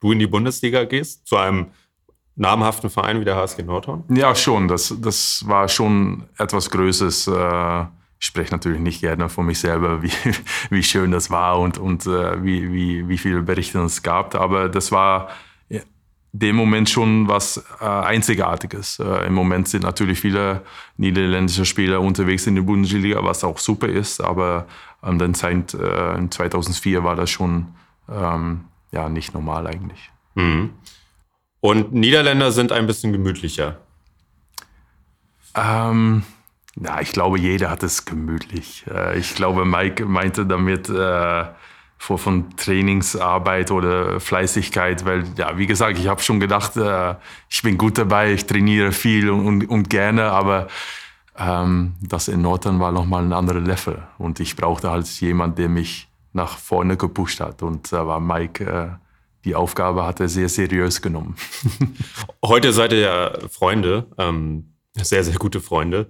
[0.00, 1.68] du in die Bundesliga gehst, zu einem
[2.34, 4.04] namhaften Verein wie der HSG Nordhorn?
[4.08, 4.68] Ja, schon.
[4.68, 7.28] Das, das war schon etwas Größeres.
[7.28, 7.86] Äh,
[8.20, 10.12] ich spreche natürlich nicht gerne von mich selber, wie,
[10.70, 14.34] wie schön das war und, und äh, wie, wie, wie viele Berichte es gab.
[14.34, 15.28] Aber das war
[15.68, 15.80] ja,
[16.32, 18.98] dem Moment schon was äh, Einzigartiges.
[18.98, 20.62] Äh, Im Moment sind natürlich viele
[20.96, 24.20] niederländische Spieler unterwegs in der Bundesliga, was auch super ist.
[24.20, 24.66] Aber
[25.00, 27.68] an der Zeit äh, in 2004 war das schon
[28.10, 30.10] ähm, ja, nicht normal eigentlich.
[30.34, 30.70] Mhm.
[31.60, 33.78] Und Niederländer sind ein bisschen gemütlicher.
[35.54, 36.22] Ähm,
[36.82, 38.84] ja, ich glaube, jeder hat es gemütlich.
[38.90, 41.44] Äh, ich glaube, Mike meinte damit äh,
[41.98, 47.14] von Trainingsarbeit oder Fleißigkeit, weil, ja, wie gesagt, ich habe schon gedacht, äh,
[47.48, 50.68] ich bin gut dabei, ich trainiere viel und, und gerne, aber
[51.36, 55.68] ähm, das in Nordern war nochmal ein anderer Level und ich brauchte halt jemanden, der
[55.68, 58.88] mich nach vorne gepusht hat und da war Mike äh,
[59.44, 61.36] die Aufgabe hat er sehr seriös genommen.
[62.44, 66.08] Heute seid ihr ja Freunde, ähm, sehr, sehr gute Freunde.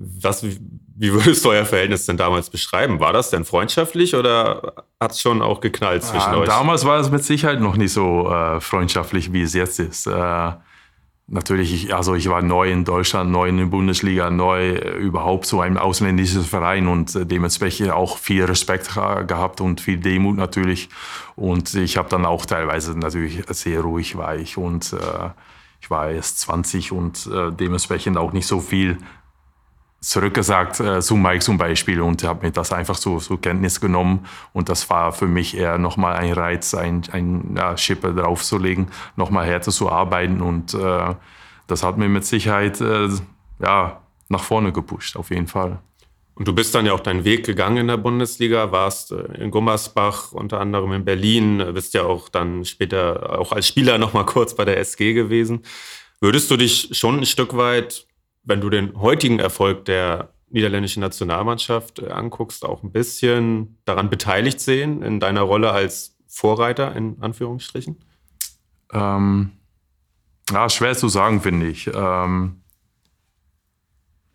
[0.00, 3.00] Was, wie würdest du euer Verhältnis denn damals beschreiben?
[3.00, 6.48] War das denn freundschaftlich oder hat es schon auch geknallt zwischen ja, euch?
[6.48, 10.06] Damals war es mit Sicherheit noch nicht so äh, freundschaftlich, wie es jetzt ist.
[10.06, 10.52] Äh,
[11.26, 15.46] natürlich, ich, also ich war neu in Deutschland, neu in der Bundesliga, neu äh, überhaupt
[15.46, 20.88] so ein ausländisches Verein und äh, dementsprechend auch viel Respekt gehabt und viel Demut natürlich.
[21.36, 25.30] Und ich habe dann auch teilweise natürlich sehr ruhig war ich und äh,
[25.80, 28.98] ich war erst 20 und äh, dementsprechend auch nicht so viel
[30.00, 34.26] zurückgesagt äh, zu Mike zum Beispiel und habe mir das einfach so zur Kenntnis genommen
[34.52, 39.46] und das war für mich eher nochmal ein Reiz, ein, ein ja, Schippe draufzulegen, nochmal
[39.46, 41.14] härter zu arbeiten und äh,
[41.66, 43.08] das hat mir mit Sicherheit äh,
[43.60, 45.80] ja, nach vorne gepusht, auf jeden Fall.
[46.34, 49.50] Und du bist dann ja auch deinen Weg gegangen in der Bundesliga, warst äh, in
[49.50, 54.54] Gummersbach, unter anderem in Berlin, bist ja auch dann später auch als Spieler nochmal kurz
[54.54, 55.62] bei der SG gewesen.
[56.20, 58.07] Würdest du dich schon ein Stück weit
[58.44, 64.60] wenn du den heutigen Erfolg der niederländischen Nationalmannschaft äh, anguckst, auch ein bisschen daran beteiligt
[64.60, 67.98] sehen in deiner Rolle als Vorreiter in Anführungsstrichen?
[68.92, 69.52] Ähm,
[70.50, 71.90] ja, schwer zu sagen, finde ich.
[71.92, 72.62] Ähm,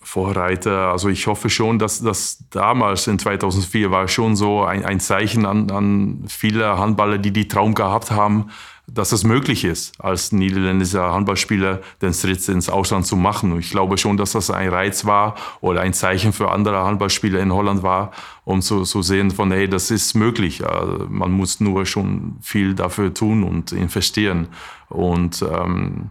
[0.03, 4.99] Vorreiter, also ich hoffe schon, dass das damals in 2004 war schon so ein, ein
[4.99, 8.49] Zeichen an, an viele Handballer, die die Traum gehabt haben,
[8.85, 13.53] dass es möglich ist, als niederländischer Handballspieler den Schritt ins Ausland zu machen.
[13.53, 17.39] Und ich glaube schon, dass das ein Reiz war oder ein Zeichen für andere Handballspieler
[17.39, 18.11] in Holland war,
[18.43, 20.67] um zu, zu sehen von, hey, das ist möglich.
[20.67, 24.49] Also man muss nur schon viel dafür tun und investieren.
[24.89, 26.09] Und ähm,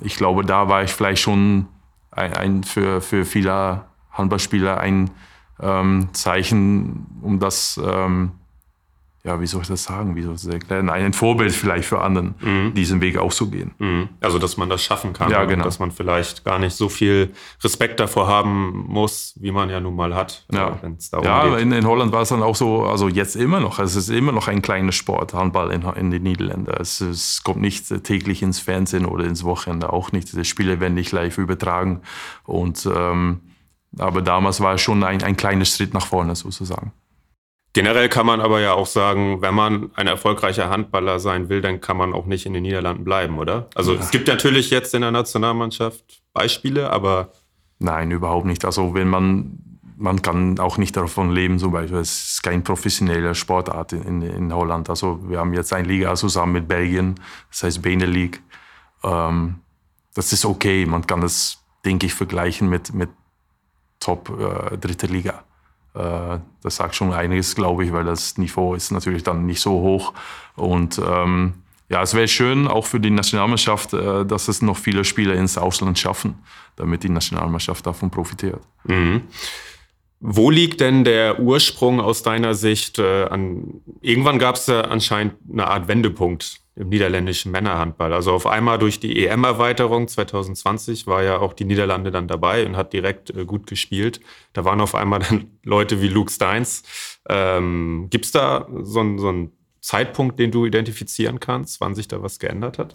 [0.00, 1.66] ich glaube, da war ich vielleicht schon
[2.10, 5.10] ein, ein für, für viele Handballspieler ein
[5.60, 8.32] ähm, Zeichen, um das ähm,
[9.22, 12.00] ja, wie soll ich das sagen, wie soll ich das erklären, ein Vorbild vielleicht für
[12.00, 12.72] anderen, mhm.
[12.72, 13.72] diesen Weg auch zu gehen.
[13.78, 14.08] Mhm.
[14.20, 15.30] Also, dass man das schaffen kann.
[15.30, 15.64] Ja, genau.
[15.64, 17.30] Dass man vielleicht gar nicht so viel
[17.62, 20.46] Respekt davor haben muss, wie man ja nun mal hat.
[20.50, 23.78] Ja, also, ja in, in, Holland war es dann auch so, also jetzt immer noch,
[23.78, 26.72] es ist immer noch ein kleiner Sport, Handball in, in den Niederlanden.
[26.80, 30.34] Es, es, kommt nicht täglich ins Fernsehen oder ins Wochenende, auch nicht.
[30.34, 32.00] Die Spiele werden nicht live übertragen.
[32.44, 33.40] Und, ähm,
[33.98, 36.92] aber damals war es schon ein, ein kleiner Schritt nach vorne sozusagen.
[37.72, 41.80] Generell kann man aber ja auch sagen, wenn man ein erfolgreicher Handballer sein will, dann
[41.80, 43.68] kann man auch nicht in den Niederlanden bleiben, oder?
[43.76, 44.00] Also ja.
[44.00, 47.32] es gibt natürlich jetzt in der Nationalmannschaft Beispiele, aber.
[47.78, 48.64] Nein, überhaupt nicht.
[48.64, 49.58] Also wenn man,
[49.96, 54.52] man kann auch nicht davon leben, zum Beispiel, es ist kein professioneller Sportart in, in
[54.52, 54.90] Holland.
[54.90, 58.40] Also wir haben jetzt eine Liga zusammen mit Belgien, das heißt Benelux.
[59.04, 59.60] Ähm,
[60.14, 63.10] das ist okay, man kann das, denke ich, vergleichen mit, mit
[64.00, 65.44] Top äh, dritte Liga.
[65.94, 69.72] Äh, das sagt schon einiges, glaube ich, weil das Niveau ist natürlich dann nicht so
[69.72, 70.12] hoch.
[70.56, 71.54] Und ähm,
[71.88, 75.58] ja, es wäre schön, auch für die Nationalmannschaft, äh, dass es noch viele Spieler ins
[75.58, 76.38] Ausland schaffen,
[76.76, 78.60] damit die Nationalmannschaft davon profitiert.
[78.84, 79.22] Mhm.
[80.20, 82.98] Wo liegt denn der Ursprung aus deiner Sicht?
[82.98, 88.12] Äh, an, irgendwann gab es ja anscheinend eine Art Wendepunkt im niederländischen Männerhandball.
[88.12, 92.76] Also auf einmal durch die EM-Erweiterung 2020 war ja auch die Niederlande dann dabei und
[92.76, 94.20] hat direkt äh, gut gespielt.
[94.54, 96.82] Da waren auf einmal dann Leute wie Luke Steins.
[97.28, 99.52] Ähm, Gibt es da so, einen
[99.82, 102.94] Zeitpunkt, den du identifizieren kannst, wann sich da was geändert hat?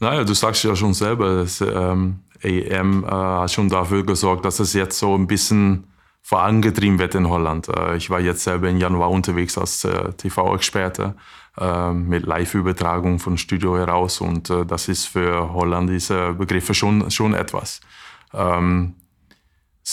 [0.00, 4.58] Naja, du sagst ja schon selber, das ähm, EM äh, hat schon dafür gesorgt, dass
[4.58, 5.84] es jetzt so ein bisschen
[6.22, 7.68] vorangetrieben wird in Holland.
[7.68, 11.14] Äh, ich war jetzt selber im Januar unterwegs als äh, TV-Experte
[11.92, 17.34] mit Live-Übertragung von Studio heraus und äh, das ist für Holland diese Begriffe schon, schon
[17.34, 17.80] etwas.
[18.32, 18.94] Ähm,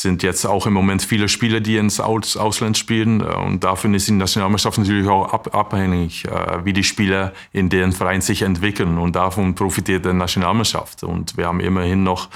[0.01, 3.21] sind jetzt auch im Moment viele Spieler, die ins Aus Ausland spielen.
[3.21, 7.69] Äh, und dafür ist die Nationalmannschaft natürlich auch ab abhängig, äh, wie die Spieler in
[7.69, 8.97] deren Verein sich entwickeln.
[8.97, 11.03] Und davon profitiert die Nationalmannschaft.
[11.03, 12.29] Und wir haben immerhin noch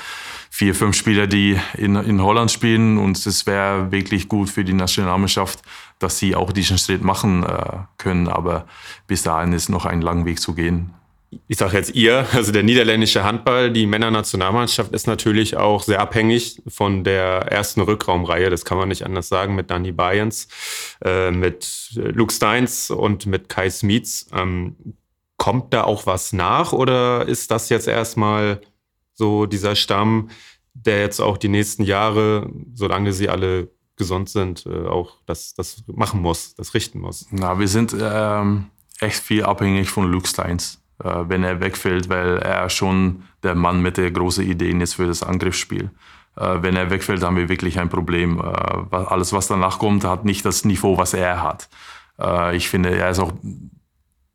[0.50, 2.98] vier, fünf Spieler, die in, in Holland spielen.
[2.98, 5.62] Und es wäre wirklich gut für die Nationalmannschaft,
[6.00, 8.28] dass sie auch diesen Schritt machen äh, können.
[8.28, 8.66] Aber
[9.08, 10.94] bis dahin ist noch ein langer Weg zu gehen.
[11.48, 16.62] Ich sage jetzt ihr, also der niederländische Handball, die Männernationalmannschaft ist natürlich auch sehr abhängig
[16.68, 20.48] von der ersten Rückraumreihe, das kann man nicht anders sagen, mit Danny Bayens,
[21.06, 24.28] äh, mit Luke Steins und mit Kai Smits.
[24.34, 24.76] Ähm,
[25.38, 28.62] kommt da auch was nach oder ist das jetzt erstmal
[29.14, 30.30] so dieser Stamm,
[30.74, 33.70] der jetzt auch die nächsten Jahre, solange sie alle
[34.00, 37.28] gesund sind, äh, auch das, das machen muss, das richten muss.
[37.30, 38.66] Na, wir sind ähm,
[39.00, 43.84] echt viel abhängig von Luke Steins, äh, wenn er wegfällt, weil er schon der Mann
[43.84, 45.92] mit der großen Ideen ist für das Angriffsspiel.
[46.36, 48.40] Äh, wenn er wegfällt, haben wir wirklich ein Problem.
[48.40, 51.70] Äh, alles, was danach kommt, hat nicht das Niveau, was er hat.
[52.20, 53.34] Äh, ich finde, er ist auch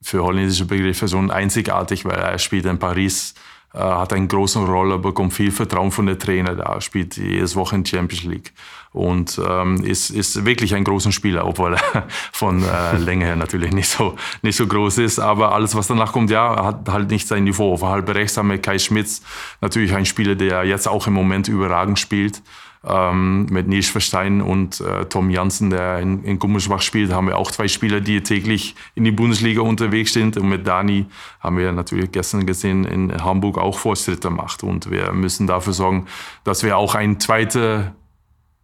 [0.02, 3.34] für holländische Begriffe so einzigartig, weil er spielt in Paris
[3.78, 7.84] hat eine große Rolle, bekommt viel Vertrauen von der Trainer da, spielt jedes Woche in
[7.84, 8.52] Champions League
[8.94, 13.72] und ähm, ist, ist wirklich ein großer Spieler, obwohl er von äh, Länge her natürlich
[13.72, 15.18] nicht so, nicht so groß ist.
[15.18, 17.74] Aber alles, was danach kommt, ja, hat halt nicht sein Niveau.
[17.74, 19.22] Auf halbe rechts haben wir Kai Schmitz,
[19.60, 22.40] natürlich ein Spieler, der jetzt auch im Moment überragend spielt
[22.86, 27.38] ähm, mit Nils Verstein und äh, Tom Jansen, der in, in Gummersbach spielt, haben wir
[27.38, 30.36] auch zwei Spieler, die täglich in die Bundesliga unterwegs sind.
[30.36, 31.06] Und mit Dani
[31.40, 34.62] haben wir natürlich gestern gesehen, in Hamburg auch Fortschritte gemacht.
[34.62, 36.06] Und wir müssen dafür sorgen,
[36.44, 37.94] dass wir auch eine zweite,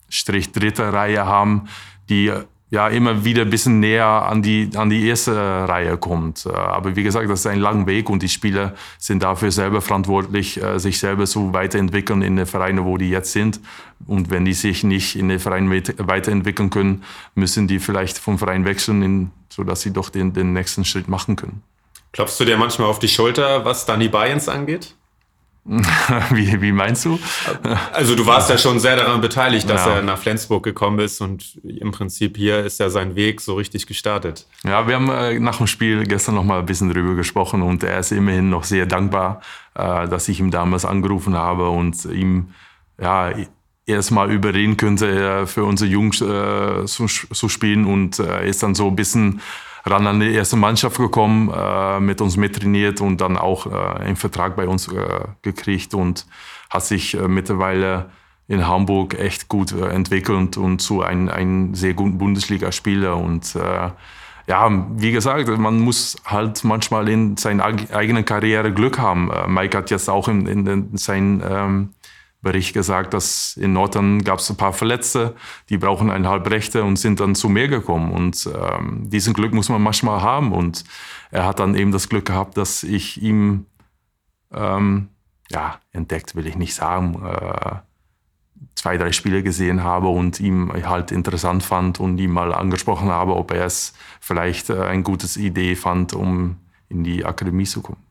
[0.09, 1.69] Strich dritte Reihe haben,
[2.09, 2.33] die
[2.71, 6.47] ja immer wieder ein bisschen näher an die, an die erste Reihe kommt.
[6.47, 9.81] Äh, aber wie gesagt, das ist ein langer Weg und die Spieler sind dafür selber
[9.81, 13.61] verantwortlich, äh, sich selber so weiterentwickeln in den Vereinen, wo die jetzt sind.
[14.07, 17.05] Und wenn die sich nicht in den Vereinen weiterentwickeln können,
[17.35, 21.37] müssen die vielleicht vom Verein wechseln, in, sodass sie doch den, den nächsten Schritt machen
[21.37, 21.63] können.
[22.13, 24.95] Klopfst du dir manchmal auf die Schulter, was Danny Bayens angeht?
[26.31, 27.19] wie, wie meinst du?
[27.93, 29.97] Also du warst ja schon sehr daran beteiligt, dass ja.
[29.97, 33.87] er nach Flensburg gekommen ist und im Prinzip hier ist ja sein Weg so richtig
[33.87, 34.47] gestartet.
[34.65, 37.85] Ja, wir haben äh, nach dem Spiel gestern noch mal ein bisschen drüber gesprochen und
[37.85, 39.43] er ist immerhin noch sehr dankbar,
[39.75, 42.55] äh, dass ich ihm damals angerufen habe und ihm
[42.99, 43.33] ja
[43.85, 48.89] erstmal überreden könnte, äh, für unsere Jungs zu, zu spielen und er ist dann so
[48.89, 49.41] ein bisschen
[49.85, 54.17] ran an die erste Mannschaft gekommen, äh, mit uns mittrainiert und dann auch äh, einen
[54.17, 56.27] Vertrag bei uns äh, gekriegt und
[56.69, 58.11] hat sich äh, mittlerweile
[58.51, 63.17] in Hamburg echt gut äh, entwickelt und zu einem, einem sehr guten Bundesligaspieler.
[63.17, 63.91] Und äh,
[64.49, 69.31] ja, wie gesagt, man muss halt manchmal in seiner eigenen Karriere Glück haben.
[69.31, 71.89] Äh, Mike hat jetzt auch in, in, in seinem ähm,
[72.43, 75.35] Bericht gesagt, dass in Nordern gab es ein paar Verletzte,
[75.69, 78.13] die brauchen eineinhalb Rechte und sind dann zu mir gekommen.
[78.13, 80.53] Und ähm, diesen Glück muss man manchmal haben.
[80.53, 80.85] Und
[81.31, 83.67] er hat dann eben das Glück gehabt, dass ich ihm
[84.53, 85.09] ähm,
[85.51, 87.77] ja, entdeckt, will ich nicht sagen, äh,
[88.75, 93.37] zwei, drei Spiele gesehen habe und ihm halt interessant fand und ihm mal angesprochen habe,
[93.37, 96.57] ob er es vielleicht äh, ein gutes Idee fand, um
[96.89, 98.10] in die Akademie zu kommen.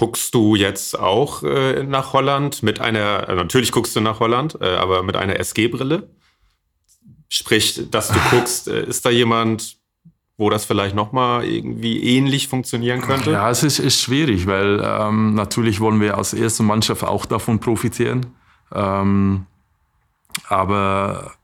[0.00, 4.56] Guckst du jetzt auch äh, nach Holland mit einer, also natürlich guckst du nach Holland,
[4.58, 6.08] äh, aber mit einer SG-Brille?
[7.28, 9.76] Sprich, dass du guckst, äh, ist da jemand,
[10.38, 13.32] wo das vielleicht nochmal irgendwie ähnlich funktionieren könnte?
[13.32, 17.60] Ja, es ist, ist schwierig, weil ähm, natürlich wollen wir als erste Mannschaft auch davon
[17.60, 18.24] profitieren.
[18.72, 19.44] Ähm,
[20.48, 21.34] aber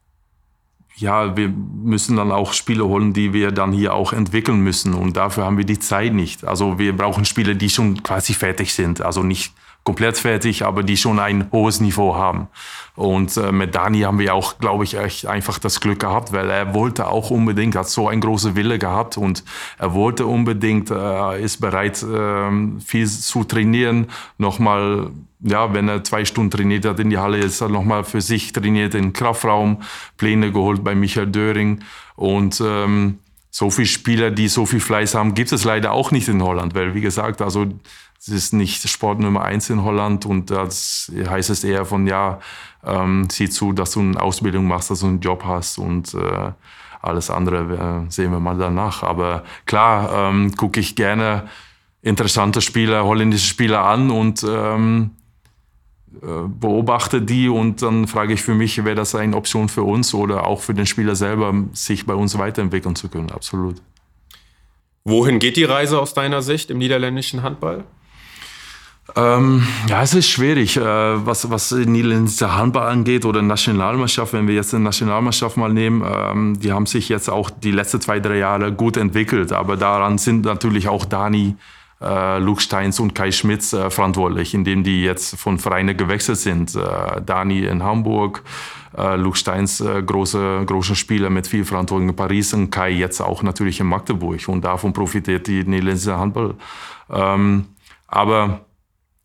[0.97, 4.94] ja, wir müssen dann auch Spiele holen, die wir dann hier auch entwickeln müssen.
[4.94, 6.44] Und dafür haben wir die Zeit nicht.
[6.44, 9.03] Also wir brauchen Spiele, die schon quasi fertig sind.
[9.03, 9.53] Also nicht
[9.87, 12.49] komplett fertig, aber die schon ein hohes Niveau haben.
[12.97, 16.51] Und äh, mit Dani haben wir auch, glaube ich, echt einfach das Glück gehabt, weil
[16.51, 19.45] er wollte auch unbedingt, hat so ein große Wille gehabt und
[19.78, 24.09] er wollte unbedingt, äh, ist bereit, äh, viel zu trainieren,
[24.39, 25.11] nochmal
[25.41, 28.53] ja, wenn er zwei Stunden trainiert hat in die Halle, ist er nochmal für sich
[28.53, 29.82] trainiert in Kraftraum,
[30.16, 31.80] Pläne geholt bei Michael Döring.
[32.16, 33.18] Und ähm,
[33.51, 36.74] so viele Spieler, die so viel Fleiß haben, gibt es leider auch nicht in Holland,
[36.74, 37.66] weil wie gesagt, also
[38.19, 42.41] es ist nicht Sport Nummer eins in Holland und das heißt es eher von, ja,
[42.85, 46.53] ähm, sieh zu, dass du eine Ausbildung machst, dass du einen Job hast und äh,
[47.03, 49.03] alles andere äh, sehen wir mal danach.
[49.03, 51.49] Aber klar, ähm, gucke ich gerne
[52.03, 55.11] interessante Spieler, holländische Spieler an und ähm,
[56.23, 60.14] äh, beobachte die und dann frage ich für mich, wäre das eine Option für uns
[60.14, 63.31] oder auch für den Spieler selber, sich bei uns weiterentwickeln zu können.
[63.31, 63.83] Absolut.
[65.05, 67.85] Wohin geht die Reise aus deiner Sicht im niederländischen Handball?
[69.14, 74.32] Ähm, ja, es ist schwierig, äh, was, was niederländische Handball angeht oder Nationalmannschaft.
[74.32, 78.00] Wenn wir jetzt eine Nationalmannschaft mal nehmen, ähm, die haben sich jetzt auch die letzten
[78.00, 79.52] zwei, drei Jahre gut entwickelt.
[79.52, 81.57] Aber daran sind natürlich auch Dani
[82.00, 86.74] äh, Luke Steins und Kai Schmitz äh, verantwortlich, indem die jetzt von Vereinen gewechselt sind.
[86.74, 88.42] Äh, Dani in Hamburg,
[88.98, 93.20] äh, Luke Steins äh, große, große Spieler mit viel Verantwortung in Paris und Kai jetzt
[93.20, 94.46] auch natürlich in Magdeburg.
[94.48, 96.54] Und davon profitiert die niederländische Handball.
[97.09, 97.66] Ähm,
[98.09, 98.66] aber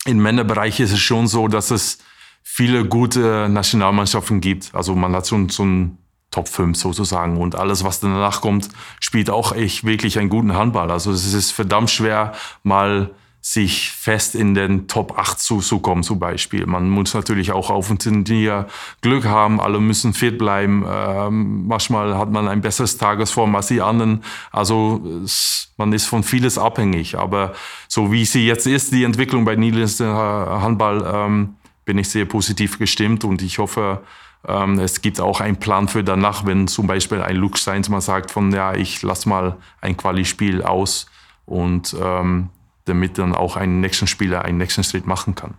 [0.05, 1.99] im Männerbereich ist es schon so, dass es
[2.43, 4.73] viele gute Nationalmannschaften gibt.
[4.73, 5.97] Also man hat schon so ein
[6.31, 7.37] Top 5 sozusagen.
[7.37, 10.89] Und alles, was danach kommt, spielt auch echt wirklich einen guten Handball.
[10.89, 12.33] Also es ist verdammt schwer,
[12.63, 13.11] mal
[13.41, 16.67] sich fest in den Top 8 zu, zu kommen zum Beispiel.
[16.67, 18.67] Man muss natürlich auch auf dem Turnier
[19.01, 20.85] Glück haben, alle müssen fit bleiben.
[20.87, 24.23] Ähm, manchmal hat man ein besseres Tagesform als die anderen.
[24.51, 27.17] Also es, man ist von vieles abhängig.
[27.17, 27.53] Aber
[27.87, 32.77] so wie sie jetzt ist, die Entwicklung bei niederländischen Handball, ähm, bin ich sehr positiv
[32.77, 34.03] gestimmt und ich hoffe,
[34.47, 38.01] ähm, es gibt auch einen Plan für danach, wenn zum Beispiel ein Luke Steins mal
[38.01, 41.07] sagt von, ja, ich lass mal ein Quali-Spiel aus
[41.45, 42.49] und ähm,
[42.85, 45.55] damit dann auch ein nächsten Spieler einen nächsten Schritt machen kann.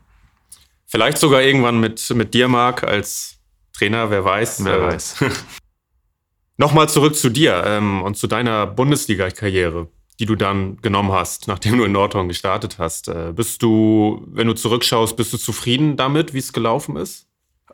[0.86, 3.38] Vielleicht sogar irgendwann mit, mit dir, Marc, als
[3.72, 4.64] Trainer, wer weiß.
[4.64, 5.24] Wer äh, weiß.
[6.58, 9.88] Nochmal zurück zu dir ähm, und zu deiner Bundesliga-Karriere,
[10.20, 13.08] die du dann genommen hast, nachdem du in Nordhorn gestartet hast.
[13.08, 17.26] Äh, bist du, wenn du zurückschaust, bist du zufrieden damit, wie es gelaufen ist?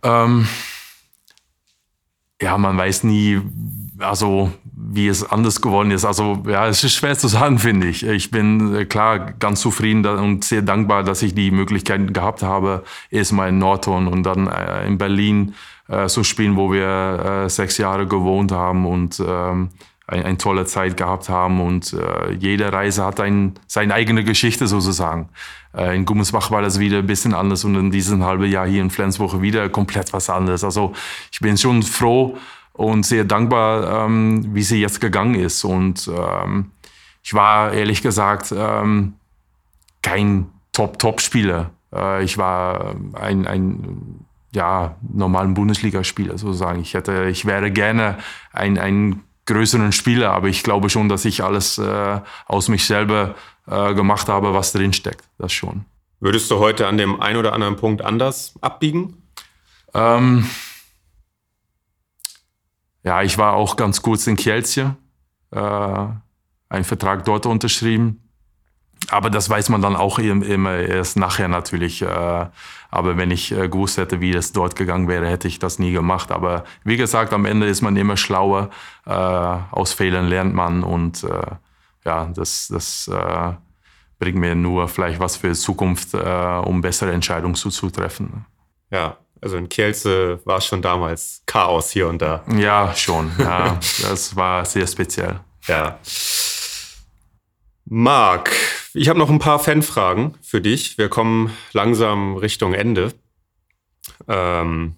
[0.03, 0.47] Ähm,
[2.41, 3.41] ja, man weiß nie,
[3.99, 6.05] also wie es anders geworden ist.
[6.05, 8.07] Also ja, es ist schwer zu sagen, finde ich.
[8.07, 12.85] Ich bin äh, klar ganz zufrieden und sehr dankbar, dass ich die Möglichkeit gehabt habe,
[13.11, 15.55] erstmal in Nordhorn und dann äh, in Berlin
[15.89, 19.71] äh, zu spielen, wo wir äh, sechs Jahre gewohnt haben und ähm,
[20.07, 24.67] eine, eine tolle Zeit gehabt haben und äh, jede Reise hat ein, seine eigene Geschichte
[24.67, 25.29] sozusagen.
[25.77, 28.83] Äh, in Gummesbach war das wieder ein bisschen anders und in diesem halben Jahr hier
[28.83, 30.65] in Flensburg wieder komplett was anderes.
[30.65, 30.93] Also
[31.33, 32.37] ich bin schon froh
[32.79, 36.71] und sehr dankbar, ähm, wie sie jetzt gegangen ist und ähm,
[37.25, 39.15] ich war ehrlich gesagt ähm,
[40.01, 41.71] kein Top-Top-Spieler.
[41.93, 46.81] Äh, ich war ein, ein ja, normalen Bundesligaspieler sozusagen.
[46.81, 48.17] Ich hätte, ich wäre gerne
[48.53, 53.35] ein, ein größeren Spieler, aber ich glaube schon, dass ich alles äh, aus mich selber
[53.67, 55.25] äh, gemacht habe, was drin steckt.
[55.37, 55.85] Das schon.
[56.21, 59.23] Würdest du heute an dem einen oder anderen Punkt anders abbiegen?
[59.95, 60.49] Ähm,
[63.09, 64.95] ja, ich war auch ganz kurz in Kielce,
[65.51, 66.07] äh,
[66.69, 68.21] einen Vertrag dort unterschrieben.
[69.11, 72.03] aber das weiß man dann auch immer erst nachher natürlich.
[72.03, 72.47] Äh,
[72.91, 75.93] aber wenn ich äh, gewusst hätte, wie das dort gegangen wäre, hätte ich das nie
[75.93, 76.31] gemacht.
[76.31, 78.69] Aber wie gesagt, am Ende ist man immer schlauer.
[79.07, 81.27] Äh, aus Fehlern lernt man und
[82.05, 83.11] ja, das, das
[84.19, 88.45] bringt mir nur vielleicht was für Zukunft, um bessere Entscheidungen zuzutreffen.
[88.91, 92.45] Ja, also in Kielce war schon damals Chaos hier und da.
[92.57, 93.33] Ja, schon.
[93.39, 95.41] Ja, das war sehr speziell.
[95.67, 95.99] Ja.
[97.85, 98.53] Marc,
[98.95, 100.99] ich habe noch ein paar Fanfragen für dich.
[100.99, 103.15] Wir kommen langsam Richtung Ende.
[104.27, 104.97] Ähm,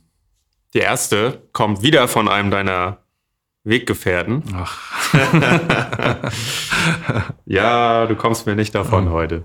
[0.74, 2.98] die erste kommt wieder von einem deiner
[3.64, 4.42] Weggefährten.
[4.54, 5.12] Ach.
[7.44, 9.12] ja, du kommst mir nicht davon oh.
[9.12, 9.44] heute.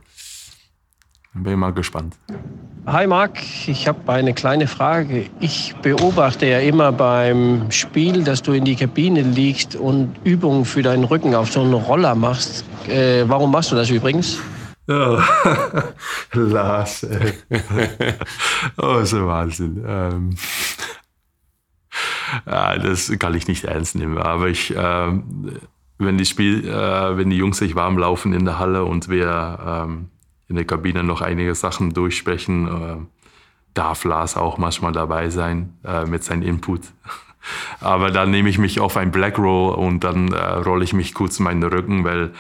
[1.34, 2.16] Bin ich mal gespannt.
[2.88, 5.26] Hi Marc, ich habe eine kleine Frage.
[5.40, 10.84] Ich beobachte ja immer beim Spiel, dass du in die Kabine liegst und Übungen für
[10.84, 12.64] deinen Rücken auf so einen Roller machst.
[12.88, 14.40] Äh, warum machst du das übrigens?
[14.88, 15.20] Oh.
[16.34, 17.34] Lars, ey.
[18.78, 19.84] oh, so Wahnsinn.
[19.88, 20.36] Ähm.
[22.46, 24.20] Ja, das kann ich nicht ernst nehmen.
[24.20, 25.58] Aber ich, ähm,
[25.98, 29.58] wenn die Spiel, äh, wenn die Jungs sich warm laufen in der Halle und wir
[29.66, 30.10] ähm,
[30.48, 32.68] in der Kabine noch einige Sachen durchsprechen.
[32.68, 32.98] Äh,
[33.74, 36.82] darf Lars auch manchmal dabei sein äh, mit seinem Input.
[37.80, 41.14] Aber dann nehme ich mich auf ein Black Roll und dann äh, rolle ich mich
[41.14, 42.32] kurz meinen Rücken, weil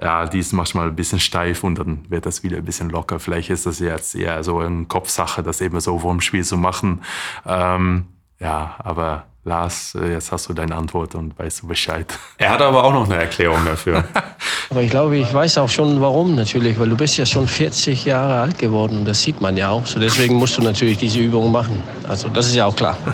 [0.00, 3.18] ja, die ist manchmal ein bisschen steif und dann wird das wieder ein bisschen locker.
[3.20, 6.56] Vielleicht ist das jetzt eher so eine Kopfsache, das eben so vor dem Spiel zu
[6.56, 7.02] machen.
[7.46, 8.06] Ähm,
[8.38, 12.06] ja, aber Lars, äh, jetzt hast du deine Antwort und weißt du Bescheid.
[12.36, 14.04] Er hat aber auch noch eine Erklärung dafür.
[14.70, 18.04] aber ich glaube, ich weiß auch schon warum natürlich, weil du bist ja schon 40
[18.04, 19.04] Jahre alt geworden.
[19.06, 19.86] Das sieht man ja auch.
[19.86, 21.82] So deswegen musst du natürlich diese Übung machen.
[22.06, 22.98] Also das ist ja auch klar.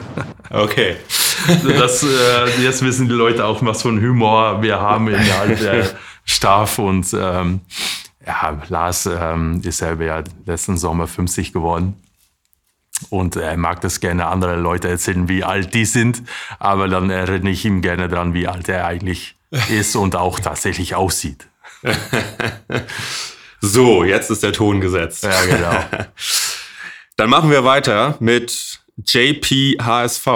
[0.48, 0.94] Okay.
[1.64, 5.90] Das, äh, jetzt wissen die Leute auch, was für einen Humor wir haben innerhalb der
[6.24, 6.78] Staff.
[6.78, 7.62] Und ähm,
[8.24, 11.96] ja, Lars ähm, ist selber ja letzten Sommer 50 geworden.
[13.10, 16.22] Und er mag das gerne andere Leute erzählen, wie alt die sind,
[16.58, 19.36] aber dann erinnere ich ihm gerne daran, wie alt er eigentlich
[19.70, 21.48] ist und auch tatsächlich aussieht.
[23.60, 25.24] so, jetzt ist der Ton gesetzt.
[25.24, 25.84] Ja, genau.
[27.16, 30.26] Dann machen wir weiter mit JP HSV.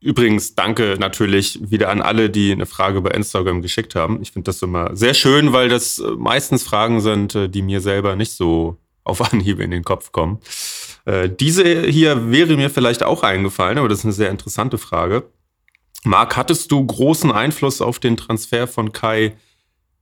[0.00, 4.20] Übrigens, danke natürlich wieder an alle, die eine Frage bei Instagram geschickt haben.
[4.22, 8.32] Ich finde das immer sehr schön, weil das meistens Fragen sind, die mir selber nicht
[8.32, 10.38] so auf Anhieb in den Kopf kommen.
[11.08, 15.24] Äh, diese hier wäre mir vielleicht auch eingefallen, aber das ist eine sehr interessante Frage.
[16.04, 19.34] Marc, hattest du großen Einfluss auf den Transfer von Kai?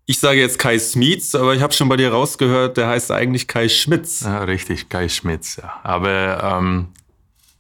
[0.05, 3.47] Ich sage jetzt Kai Smits, aber ich habe schon bei dir rausgehört, der heißt eigentlich
[3.47, 4.23] Kai Schmitz.
[4.23, 5.81] Ja, richtig, Kai Schmitz, ja.
[5.85, 6.89] Aber ähm,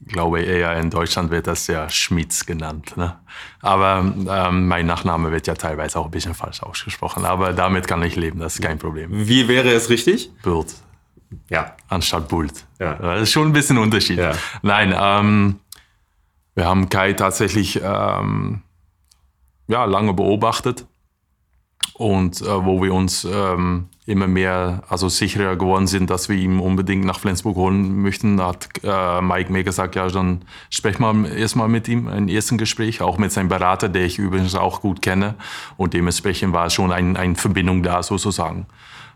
[0.05, 2.97] glaube eher in Deutschland wird das ja Schmitz genannt.
[2.97, 3.17] Ne?
[3.63, 7.25] Aber ähm, mein Nachname wird ja teilweise auch ein bisschen falsch ausgesprochen.
[7.25, 9.11] Aber damit kann ich leben, das ist kein Problem.
[9.13, 10.33] Wie wäre es richtig?
[10.43, 10.75] Bult.
[11.49, 11.77] Ja.
[11.89, 12.65] Anstatt Bult.
[12.79, 12.95] Ja.
[12.95, 14.19] Das ist schon ein bisschen ein Unterschied.
[14.19, 14.33] Ja.
[14.63, 15.61] Nein, ähm,
[16.55, 18.63] wir haben Kai tatsächlich ähm,
[19.69, 20.87] ja, lange beobachtet
[21.95, 26.61] und äh, wo wir uns ähm, immer mehr, also sicherer geworden sind, dass wir ihn
[26.61, 31.69] unbedingt nach Flensburg holen möchten, hat äh, Mike mir gesagt, ja, dann sprech mal erstmal
[31.69, 35.35] mit ihm, ein ersten Gespräch, auch mit seinem Berater, der ich übrigens auch gut kenne
[35.77, 38.67] und dementsprechend war schon eine ein Verbindung da sozusagen.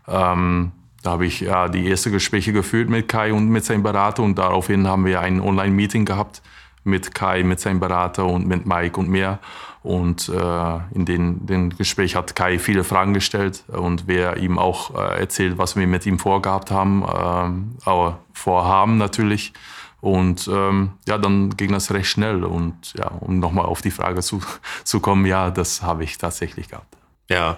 [0.07, 0.71] Ähm,
[1.03, 4.37] da habe ich ja die ersten Gespräche geführt mit Kai und mit seinem Berater und
[4.37, 6.41] daraufhin haben wir ein Online-Meeting gehabt
[6.83, 9.39] mit Kai, mit seinem Berater und mit Mike und mir.
[9.83, 14.95] Und äh, in den, den Gespräch hat Kai viele Fragen gestellt und wir ihm auch
[14.95, 19.53] äh, erzählt, was wir mit ihm vorgehabt haben, äh, aber vorhaben natürlich.
[19.99, 22.43] Und ähm, ja, dann ging das recht schnell.
[22.43, 24.41] Und ja, um nochmal auf die Frage zu,
[24.83, 26.95] zu kommen, ja, das habe ich tatsächlich gehabt.
[27.29, 27.57] Ja,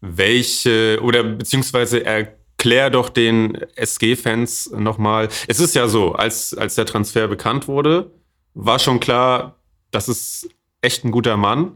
[0.00, 5.28] welche oder beziehungsweise er klär doch den SG-Fans nochmal.
[5.48, 8.12] Es ist ja so, als, als der Transfer bekannt wurde,
[8.54, 9.56] war schon klar,
[9.90, 10.48] das ist
[10.80, 11.72] echt ein guter Mann.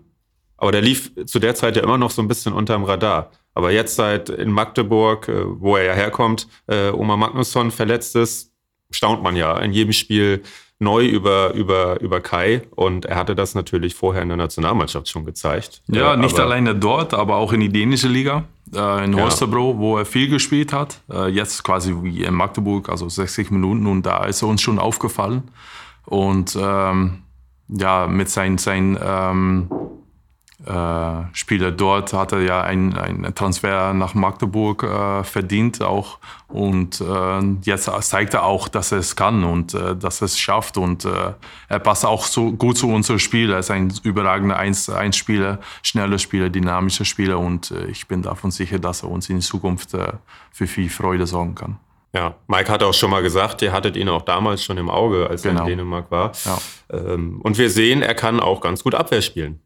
[0.56, 3.32] Aber der lief zu der Zeit ja immer noch so ein bisschen unterm Radar.
[3.52, 8.52] Aber jetzt seit in Magdeburg, äh, wo er ja herkommt, äh, Oma Magnusson verletzt ist,
[8.92, 10.44] staunt man ja in jedem Spiel
[10.78, 15.24] neu über, über, über Kai und er hatte das natürlich vorher in der Nationalmannschaft schon
[15.24, 15.82] gezeigt.
[15.88, 18.44] Ja, ja nicht alleine dort, aber auch in die dänische Liga,
[18.74, 19.78] äh, in Holstebro, ja.
[19.78, 21.00] wo er viel gespielt hat.
[21.10, 24.78] Äh, jetzt quasi wie in Magdeburg, also 60 Minuten und da ist er uns schon
[24.78, 25.44] aufgefallen.
[26.04, 27.22] Und ähm,
[27.68, 29.68] ja, mit seinen, sein, ähm,
[30.64, 37.90] äh, Spieler dort hatte ja einen Transfer nach Magdeburg äh, verdient auch und äh, jetzt
[38.08, 41.32] zeigt er auch, dass er es kann und äh, dass er es schafft und äh,
[41.68, 43.52] er passt auch so gut zu unserem Spiel.
[43.52, 49.02] Er ist ein überragender 1-1-Spieler, schneller Spieler, dynamischer Spieler und ich bin davon sicher, dass
[49.02, 49.90] er uns in Zukunft
[50.52, 51.78] für viel Freude sorgen kann.
[52.14, 55.28] Ja, Mike hat auch schon mal gesagt, ihr hattet ihn auch damals schon im Auge,
[55.28, 55.60] als genau.
[55.60, 55.82] er in genau.
[55.82, 56.32] Dänemark war.
[56.46, 56.58] Ja.
[56.90, 59.60] Ähm, und wir sehen, er kann auch ganz gut Abwehr spielen.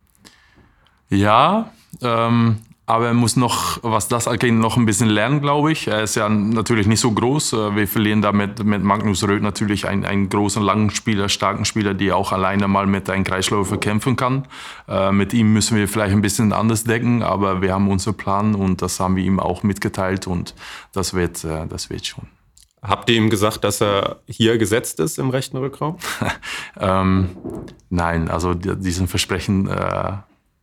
[1.10, 5.86] Ja, ähm, aber er muss noch, was das angeht, noch ein bisschen lernen, glaube ich.
[5.86, 7.52] Er ist ja natürlich nicht so groß.
[7.52, 11.64] Äh, wir verlieren da mit, mit Magnus Röth natürlich einen, einen großen, langen Spieler, starken
[11.64, 14.48] Spieler, der auch alleine mal mit einem Kreisläufer kämpfen kann.
[14.88, 18.56] Äh, mit ihm müssen wir vielleicht ein bisschen anders decken, aber wir haben unseren Plan
[18.56, 20.56] und das haben wir ihm auch mitgeteilt und
[20.92, 22.26] das wird, äh, das wird schon.
[22.82, 25.98] Habt ihr ihm gesagt, dass er hier gesetzt ist im rechten Rückraum?
[26.80, 27.30] ähm,
[27.88, 30.12] nein, also diesen Versprechen äh,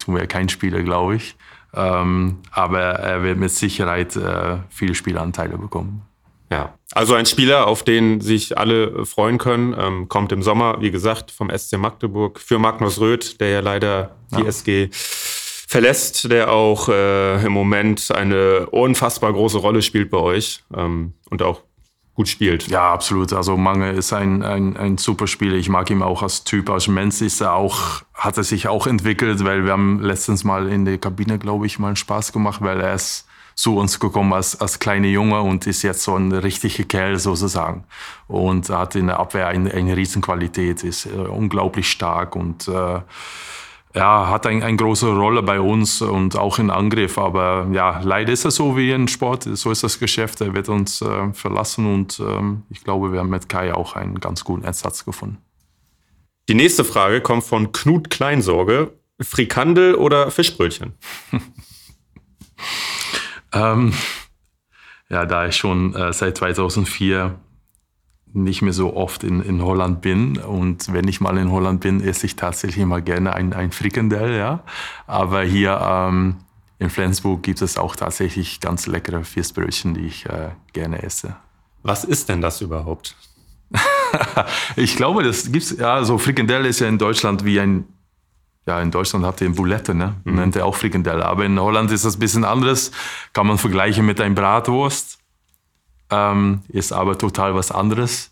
[0.08, 1.36] tun wir kein Spieler, glaube ich.
[1.74, 6.01] Ähm, aber er wird mit Sicherheit äh, viele Spielanteile bekommen.
[6.49, 10.91] Ja, also ein Spieler, auf den sich alle freuen können, ähm, kommt im Sommer, wie
[10.91, 14.47] gesagt, vom SC Magdeburg für Magnus Röth, der ja leider die ja.
[14.47, 21.14] SG verlässt, der auch äh, im Moment eine unfassbar große Rolle spielt bei euch ähm,
[21.30, 21.64] und auch
[22.18, 22.68] gut spielt.
[22.68, 23.32] Ja, absolut.
[23.32, 25.55] Also Mange ist ein, ein, ein super Spieler.
[25.55, 28.88] Ich mag ihn auch als Typ, als Mensch ist er auch, hat er sich auch
[28.88, 32.61] entwickelt, weil wir haben letztens mal in der Kabine, glaube ich, mal einen Spaß gemacht,
[32.61, 36.32] weil er ist zu uns gekommen als, als kleiner Junge und ist jetzt so ein
[36.32, 37.84] richtiger Kerl sozusagen.
[38.28, 42.99] Und hat in der Abwehr eine, eine Riesenqualität, ist äh, unglaublich stark und äh,
[43.98, 47.18] ja, hat ein, eine große Rolle bei uns und auch in Angriff.
[47.18, 50.39] Aber ja, leider ist es so wie in Sport, so ist das Geschäft.
[50.39, 54.20] Er wird uns äh, verlassen und ähm, ich glaube, wir haben mit Kai auch einen
[54.20, 55.39] ganz guten Ersatz gefunden.
[56.48, 58.93] Die nächste Frage kommt von Knut Kleinsorge.
[59.20, 60.93] Frikandel oder Fischbrötchen?
[63.52, 63.93] ähm,
[65.10, 67.39] ja, da ich schon äh, seit 2004
[68.34, 70.38] nicht mehr so oft in, in Holland bin.
[70.38, 74.36] Und wenn ich mal in Holland bin, esse ich tatsächlich immer gerne ein, ein Frikandel.
[74.36, 74.63] Ja?
[75.07, 76.38] Aber hier ähm,
[76.80, 81.36] in Flensburg gibt es auch tatsächlich ganz leckere Fischbrötchen, die ich äh, gerne esse.
[81.84, 83.15] Was ist denn das überhaupt?
[84.75, 87.86] ich glaube, das gibt's, ja, so Frikandel ist ja in Deutschland wie ein,
[88.65, 90.15] ja, in Deutschland habt ihr ein Boulette, ne?
[90.25, 90.36] Mhm.
[90.36, 91.23] Nennt ihr auch Frikandel.
[91.23, 92.91] Aber in Holland ist das ein bisschen anderes.
[93.32, 95.19] Kann man vergleichen mit einem Bratwurst
[96.10, 98.32] ähm, ist aber total was anderes.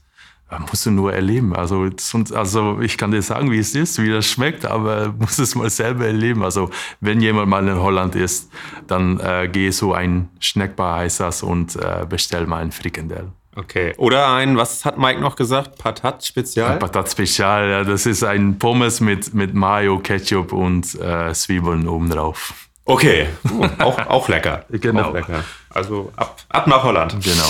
[0.49, 1.55] Da musst du nur erleben.
[1.55, 1.89] Also,
[2.34, 5.69] also ich kann dir sagen, wie es ist, wie das schmeckt, aber muss es mal
[5.69, 6.43] selber erleben.
[6.43, 6.69] Also
[7.01, 8.51] wenn jemand mal in Holland ist,
[8.88, 13.32] dann äh, geh so ein Schneckbar heißt das und äh, bestell mal ein Frikandel.
[13.55, 13.93] Okay.
[13.97, 15.78] Oder ein, was hat Mike noch gesagt?
[15.78, 16.78] Patat Spezial?
[16.78, 22.53] Patat Spezial, ja, das ist ein Pommes mit, mit Mayo, Ketchup und äh, Zwiebeln obendrauf.
[22.84, 24.65] Okay, uh, auch, auch lecker.
[24.69, 25.09] genau.
[25.09, 25.43] Auch lecker.
[25.76, 27.23] Also ab, ab nach Holland.
[27.23, 27.49] Genau.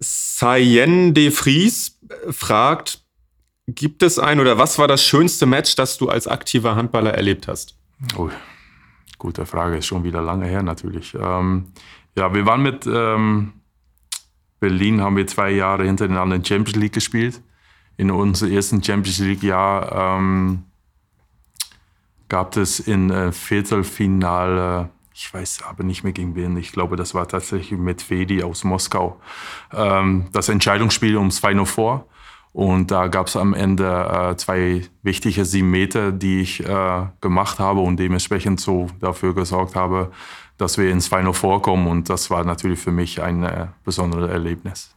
[0.00, 1.98] Sayen de Vries
[2.30, 3.02] fragt,
[3.68, 7.46] gibt es ein oder was war das schönste Match, das du als aktiver Handballer erlebt
[7.46, 7.76] hast?
[8.16, 8.28] Oh,
[9.18, 11.14] gute Frage, ist schon wieder lange her natürlich.
[11.14, 11.72] Ähm,
[12.16, 13.52] ja, wir waren mit ähm,
[14.58, 17.40] Berlin, haben wir zwei Jahre hintereinander in Champions League gespielt.
[17.96, 20.64] In unserem ersten Champions League-Jahr ähm,
[22.28, 27.14] gab es in äh, Viertelfinale, ich weiß aber nicht mehr gegen wen, ich glaube, das
[27.14, 29.20] war tatsächlich mit Fedi aus Moskau,
[29.72, 32.06] ähm, das Entscheidungsspiel ums Final Four.
[32.52, 37.58] Und da gab es am Ende äh, zwei wichtige sieben Meter, die ich äh, gemacht
[37.58, 40.12] habe und dementsprechend so dafür gesorgt habe,
[40.58, 41.86] dass wir ins Final Four kommen.
[41.86, 44.94] Und das war natürlich für mich ein äh, besonderes Erlebnis.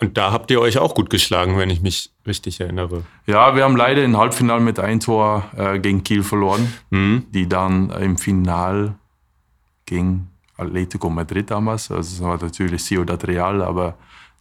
[0.00, 3.02] Und da habt ihr euch auch gut geschlagen, wenn ich mich richtig erinnere.
[3.26, 7.26] Ja, wir haben leider im Halbfinale mit ein Tor äh, gegen Kiel verloren, mhm.
[7.30, 8.94] die dann im Final
[9.86, 13.96] gegen Atletico Madrid damals, also es war natürlich Ciudad Real, aber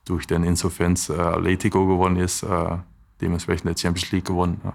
[0.05, 2.77] durch den Insolvenz äh, Atletico gewonnen ist, äh,
[3.21, 4.61] dementsprechend der Champions League gewonnen.
[4.63, 4.73] Ja.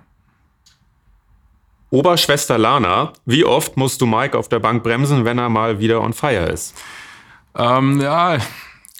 [1.90, 6.02] Oberschwester Lana, wie oft musst du Mike auf der Bank bremsen, wenn er mal wieder
[6.02, 6.76] on fire ist?
[7.54, 8.38] Ähm, ja,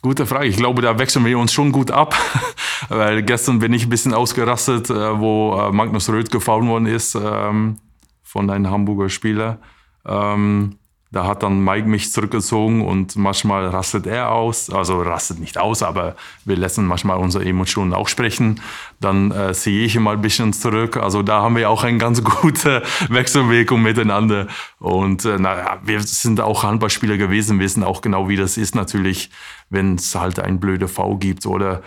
[0.00, 0.46] Gute Frage.
[0.46, 2.14] Ich glaube, da wechseln wir uns schon gut ab,
[2.88, 7.16] weil gestern bin ich ein bisschen ausgerastet, äh, wo äh, Magnus Röth gefahren worden ist
[7.16, 7.78] ähm,
[8.22, 9.58] von einem Hamburger Spieler.
[10.06, 10.76] Ähm,
[11.11, 14.68] da hat dann Mike mich zurückgezogen und manchmal rastet er aus.
[14.68, 18.61] Also rastet nicht aus, aber wir lassen manchmal unsere Emotionen auch sprechen.
[19.00, 20.98] Dann äh, sehe ich mal ein bisschen zurück.
[20.98, 24.48] Also da haben wir auch einen ganz guten Wechselwirkung miteinander.
[24.80, 29.30] Und äh, naja, wir sind auch Handballspieler gewesen, wissen auch genau, wie das ist natürlich,
[29.70, 31.82] wenn es halt ein blöde V gibt oder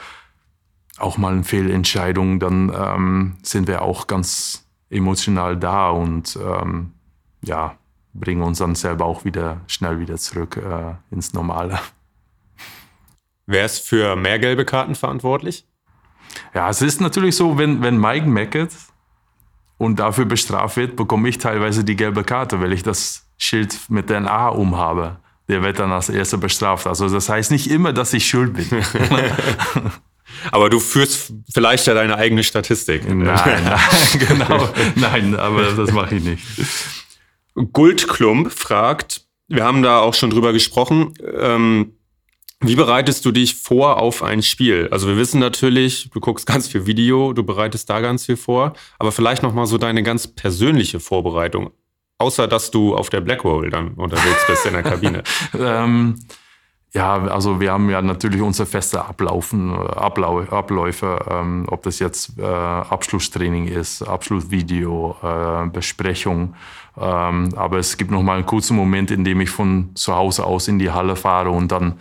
[0.98, 6.94] auch mal eine Fehlentscheidung, dann ähm, sind wir auch ganz emotional da und ähm,
[7.44, 7.76] ja,
[8.14, 11.80] bringen uns dann selber auch wieder schnell wieder zurück äh, ins Normale.
[13.46, 15.66] Wer ist für mehr gelbe Karten verantwortlich?
[16.54, 18.72] Ja, es ist natürlich so, wenn, wenn Mike meckert
[19.78, 24.10] und dafür bestraft wird, bekomme ich teilweise die gelbe Karte, weil ich das Schild mit
[24.10, 25.18] der A umhabe.
[25.50, 26.88] Der wird dann als erster bestraft.
[26.88, 28.70] Also das heißt nicht immer, dass ich schuld bin.
[30.52, 33.06] aber du führst vielleicht ja deine eigene Statistik.
[33.06, 33.80] Nein, nein,
[34.28, 34.70] genau.
[34.96, 36.44] Nein, aber das mache ich nicht.
[37.56, 41.94] Guldklump fragt, wir haben da auch schon drüber gesprochen, ähm,
[42.64, 44.88] wie bereitest du dich vor auf ein Spiel?
[44.92, 48.74] Also wir wissen natürlich, du guckst ganz viel Video, du bereitest da ganz viel vor,
[49.00, 51.72] aber vielleicht noch mal so deine ganz persönliche Vorbereitung,
[52.20, 55.24] außer dass du auf der Blackwall dann unterwegs bist in der Kabine.
[55.60, 56.20] ähm,
[56.94, 62.38] ja, also wir haben ja natürlich unsere feste Ablaufen, Ablau Abläufe, ähm, ob das jetzt
[62.38, 66.54] äh, Abschlusstraining ist, Abschlussvideo, äh, Besprechung.
[66.98, 70.46] Ähm, aber es gibt noch mal einen kurzen Moment, in dem ich von zu Hause
[70.46, 72.00] aus in die Halle fahre und dann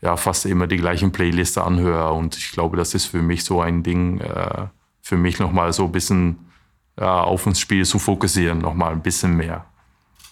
[0.00, 2.12] ja fast immer die gleichen Playliste anhöre.
[2.12, 4.66] Und ich glaube, das ist für mich so ein Ding, äh,
[5.00, 6.38] für mich nochmal so ein bisschen
[6.98, 9.64] ja, auf uns Spiel zu fokussieren, nochmal ein bisschen mehr.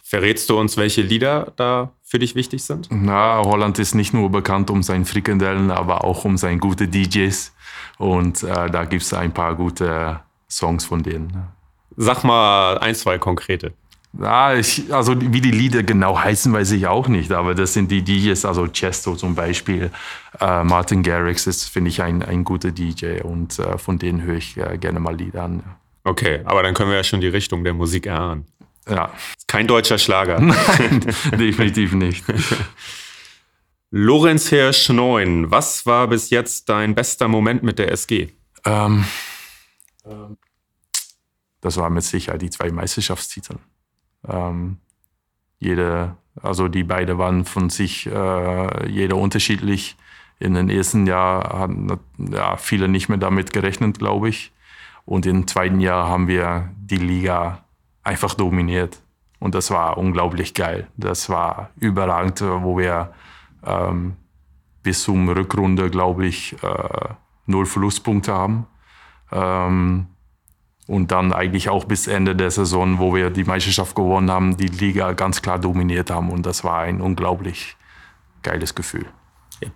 [0.02, 2.88] Verrätst du uns, welche Lieder da für dich wichtig sind?
[2.90, 7.52] Na, Holland ist nicht nur bekannt um seine Frikandellen, aber auch um seine gute DJs.
[7.96, 10.18] Und äh, da gibt es ein paar gute
[10.50, 11.44] Songs von denen.
[11.96, 13.72] Sag mal ein, zwei konkrete.
[14.18, 17.90] Ja, ich, also wie die Lieder genau heißen, weiß ich auch nicht, aber das sind
[17.90, 19.90] die DJs, also Chesto zum Beispiel,
[20.40, 24.36] äh, Martin Garrix ist, finde ich, ein, ein guter DJ und äh, von denen höre
[24.36, 25.62] ich äh, gerne mal Lieder an.
[26.02, 28.46] Okay, aber dann können wir ja schon die Richtung der Musik erahnen.
[28.88, 29.12] Ja.
[29.46, 30.40] Kein deutscher Schlager.
[30.40, 31.00] Nein,
[31.38, 32.24] definitiv nicht.
[33.92, 38.28] Lorenz Hirsch 9, was war bis jetzt dein bester Moment mit der SG?
[38.64, 39.04] Ähm,
[41.60, 43.56] das war mit Sicherheit die zwei Meisterschaftstitel.
[44.28, 44.78] Ähm,
[45.58, 49.96] jede, also die beiden waren von sich äh, jeder unterschiedlich.
[50.38, 54.52] In den ersten Jahr hatten ja, viele nicht mehr damit gerechnet, glaube ich.
[55.04, 57.64] Und im zweiten Jahr haben wir die Liga
[58.02, 59.02] einfach dominiert.
[59.38, 60.86] Und das war unglaublich geil.
[60.96, 63.12] Das war überragend, wo wir
[63.64, 64.16] ähm,
[64.82, 67.14] bis zum Rückrunde, glaube ich, äh,
[67.46, 68.66] null Verlustpunkte haben.
[69.32, 70.06] Ähm,
[70.86, 74.66] und dann eigentlich auch bis Ende der Saison, wo wir die Meisterschaft gewonnen haben, die
[74.66, 76.30] Liga ganz klar dominiert haben.
[76.30, 77.76] Und das war ein unglaublich
[78.42, 79.06] geiles Gefühl.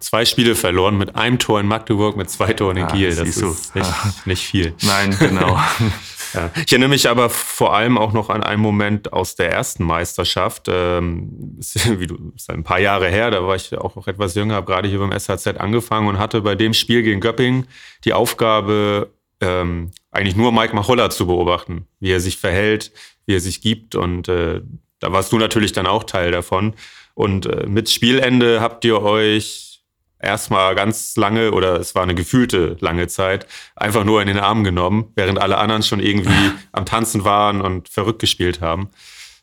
[0.00, 3.14] Zwei Spiele verloren mit einem Tor in Magdeburg, mit zwei Toren in Kiel.
[3.14, 4.74] Das ist nicht, nicht, viel.
[4.82, 5.60] Nein, genau.
[6.34, 6.50] ja.
[6.54, 10.68] Ich erinnere mich aber vor allem auch noch an einen Moment aus der ersten Meisterschaft.
[10.68, 11.58] Ähm,
[11.98, 14.66] wie du, ist ein paar Jahre her, da war ich auch noch etwas jünger, habe
[14.66, 17.66] gerade hier beim SHZ angefangen und hatte bei dem Spiel gegen Göppingen
[18.04, 22.92] die Aufgabe, ähm, eigentlich nur Mike Macholla zu beobachten, wie er sich verhält,
[23.26, 23.94] wie er sich gibt.
[23.94, 24.60] Und äh,
[25.00, 26.74] da warst du natürlich dann auch Teil davon.
[27.14, 29.82] Und äh, mit Spielende habt ihr euch
[30.24, 34.64] erstmal ganz lange oder es war eine gefühlte lange Zeit einfach nur in den Arm
[34.64, 36.32] genommen, während alle anderen schon irgendwie
[36.72, 38.88] am Tanzen waren und verrückt gespielt haben.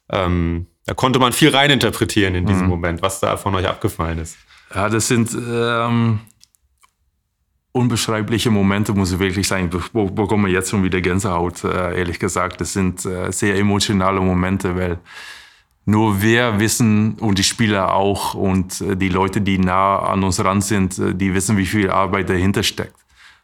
[0.10, 2.70] Ähm, da konnte man viel reininterpretieren in diesem mhm.
[2.70, 4.38] Moment, was da von euch abgefallen ist.
[4.74, 6.20] Ja, das sind ähm,
[7.72, 9.70] unbeschreibliche Momente, muss ich wirklich sagen.
[9.74, 12.62] Ich bekomme jetzt schon wieder Gänsehaut, äh, ehrlich gesagt.
[12.62, 15.00] Das sind äh, sehr emotionale Momente, weil
[15.86, 20.44] nur wir wissen und die Spieler auch und äh, die Leute, die nah an uns
[20.44, 23.01] ran sind, die wissen, wie viel Arbeit dahinter steckt.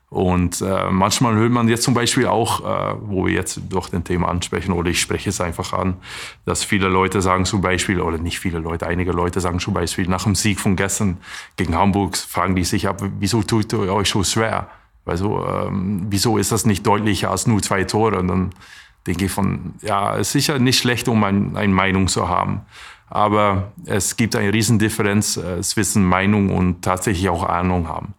[0.10, 4.06] Und äh, manchmal hört man jetzt zum Beispiel auch, äh, wo wir jetzt durch den
[4.06, 5.98] Thema ansprechen, oder ich spreche es einfach an,
[6.46, 10.08] dass viele Leute sagen zum Beispiel, oder nicht viele Leute, einige Leute sagen zum Beispiel,
[10.08, 11.18] nach dem Sieg von gestern
[11.58, 14.70] gegen Hamburg, fragen die sich ab, wieso tut ihr euch so schwer?
[15.06, 18.20] Also, ähm, wieso ist das nicht deutlicher als nur zwei Tore?
[18.20, 18.50] Und dann
[19.08, 22.62] denke ich von, ja, es ist sicher nicht schlecht, um ein, eine Meinung zu haben.
[23.10, 28.14] Aber es gibt eine Riesendifferenz äh, zwischen Meinung und tatsächlich auch Ahnung haben.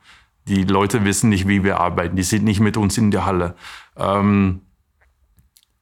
[0.49, 2.16] Die Leute wissen nicht, wie wir arbeiten.
[2.16, 3.55] Die sind nicht mit uns in der Halle.
[3.96, 4.62] Ähm,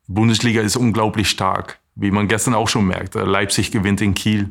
[0.08, 3.14] Bundesliga ist unglaublich stark, wie man gestern auch schon merkt.
[3.14, 4.50] Leipzig gewinnt in Kiel.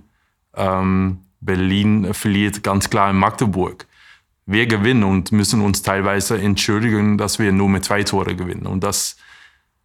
[0.56, 3.88] Ähm, Berlin verliert ganz klar in Magdeburg.
[4.46, 8.68] Wir gewinnen und müssen uns teilweise entschuldigen, dass wir nur mit zwei Tore gewinnen.
[8.68, 9.18] Und das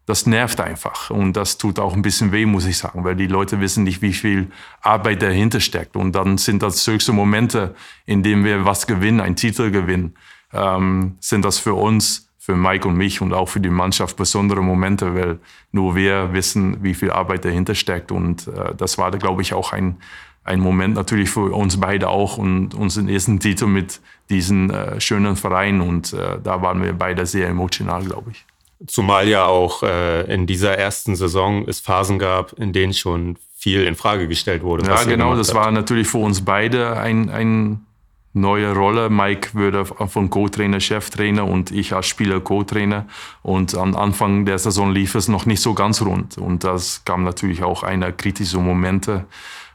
[0.06, 1.10] das nervt einfach.
[1.10, 4.02] Und das tut auch ein bisschen weh, muss ich sagen, weil die Leute wissen nicht,
[4.02, 5.96] wie viel Arbeit dahinter steckt.
[5.96, 7.74] Und dann sind das höchste Momente,
[8.06, 10.14] in denen wir was gewinnen, einen Titel gewinnen,
[10.52, 14.62] ähm, sind das für uns, für Mike und mich und auch für die Mannschaft besondere
[14.62, 15.38] Momente, weil
[15.72, 18.10] nur wir wissen, wie viel Arbeit dahinter steckt.
[18.10, 19.98] Und äh, das war, glaube ich, auch ein,
[20.42, 25.36] ein Moment natürlich für uns beide auch und unseren ersten Titel mit diesen äh, schönen
[25.36, 25.80] Verein.
[25.80, 28.44] Und äh, da waren wir beide sehr emotional, glaube ich.
[28.86, 33.84] Zumal ja auch äh, in dieser ersten Saison es Phasen gab, in denen schon viel
[33.84, 34.86] in Frage gestellt wurde.
[34.86, 35.58] Ja, genau, das habt.
[35.58, 37.84] war natürlich für uns beide ein, ein
[38.32, 39.10] neue Rolle.
[39.10, 43.06] Mike würde von Co-Trainer Cheftrainer und ich als Spieler Co-Trainer.
[43.42, 46.38] Und am Anfang der Saison lief es noch nicht so ganz rund.
[46.38, 49.26] Und das kam natürlich auch eine kritische Momente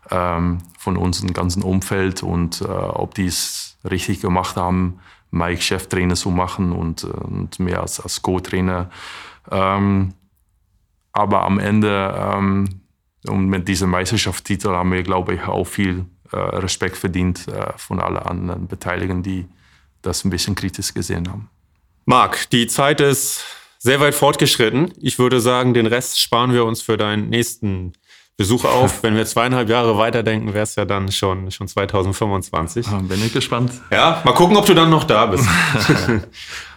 [0.09, 4.99] ähm, von unserem ganzen Umfeld und äh, ob die es richtig gemacht haben,
[5.35, 8.89] Mike Cheftrainer zu machen und, äh, und mehr als, als Co-Trainer.
[9.51, 10.13] Ähm,
[11.11, 12.81] aber am Ende ähm,
[13.27, 17.99] und mit diesem Meisterschaftstitel haben wir, glaube ich, auch viel äh, Respekt verdient äh, von
[17.99, 19.45] allen anderen Beteiligten, die
[20.01, 21.49] das ein bisschen kritisch gesehen haben.
[22.05, 23.43] Marc, die Zeit ist
[23.79, 24.93] sehr weit fortgeschritten.
[24.99, 27.93] Ich würde sagen, den Rest sparen wir uns für deinen nächsten
[28.37, 29.01] Besuch auf.
[29.01, 32.87] Wenn wir zweieinhalb Jahre weiterdenken, wäre es ja dann schon, schon 2025.
[33.07, 33.71] Bin ich gespannt.
[33.91, 35.47] Ja, mal gucken, ob du dann noch da bist.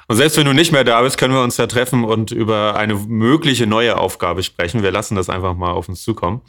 [0.09, 2.77] und selbst wenn du nicht mehr da bist, können wir uns ja treffen und über
[2.77, 4.85] eine mögliche neue Aufgabe sprechen.
[4.85, 6.43] Wir lassen das einfach mal auf uns zukommen.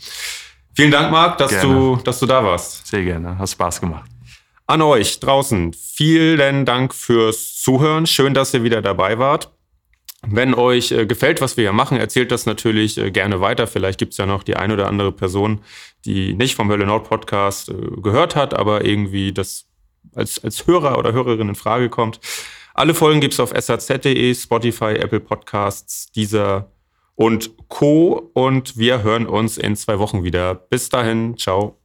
[0.75, 2.85] Vielen Dank, Marc, dass, du, dass du da warst.
[2.85, 4.09] Sehr gerne, hat Spaß gemacht.
[4.67, 8.05] An euch draußen, vielen Dank fürs Zuhören.
[8.05, 9.51] Schön, dass ihr wieder dabei wart.
[10.27, 13.67] Wenn euch äh, gefällt, was wir hier machen, erzählt das natürlich äh, gerne weiter.
[13.67, 15.61] Vielleicht gibt es ja noch die ein oder andere Person,
[16.05, 19.65] die nicht vom Hölle Nord Podcast äh, gehört hat, aber irgendwie das
[20.13, 22.19] als, als Hörer oder Hörerin in Frage kommt.
[22.73, 26.71] Alle Folgen gibt es auf saz.de, Spotify, Apple Podcasts, dieser
[27.15, 28.31] und Co.
[28.33, 30.55] Und wir hören uns in zwei Wochen wieder.
[30.55, 31.77] Bis dahin, ciao.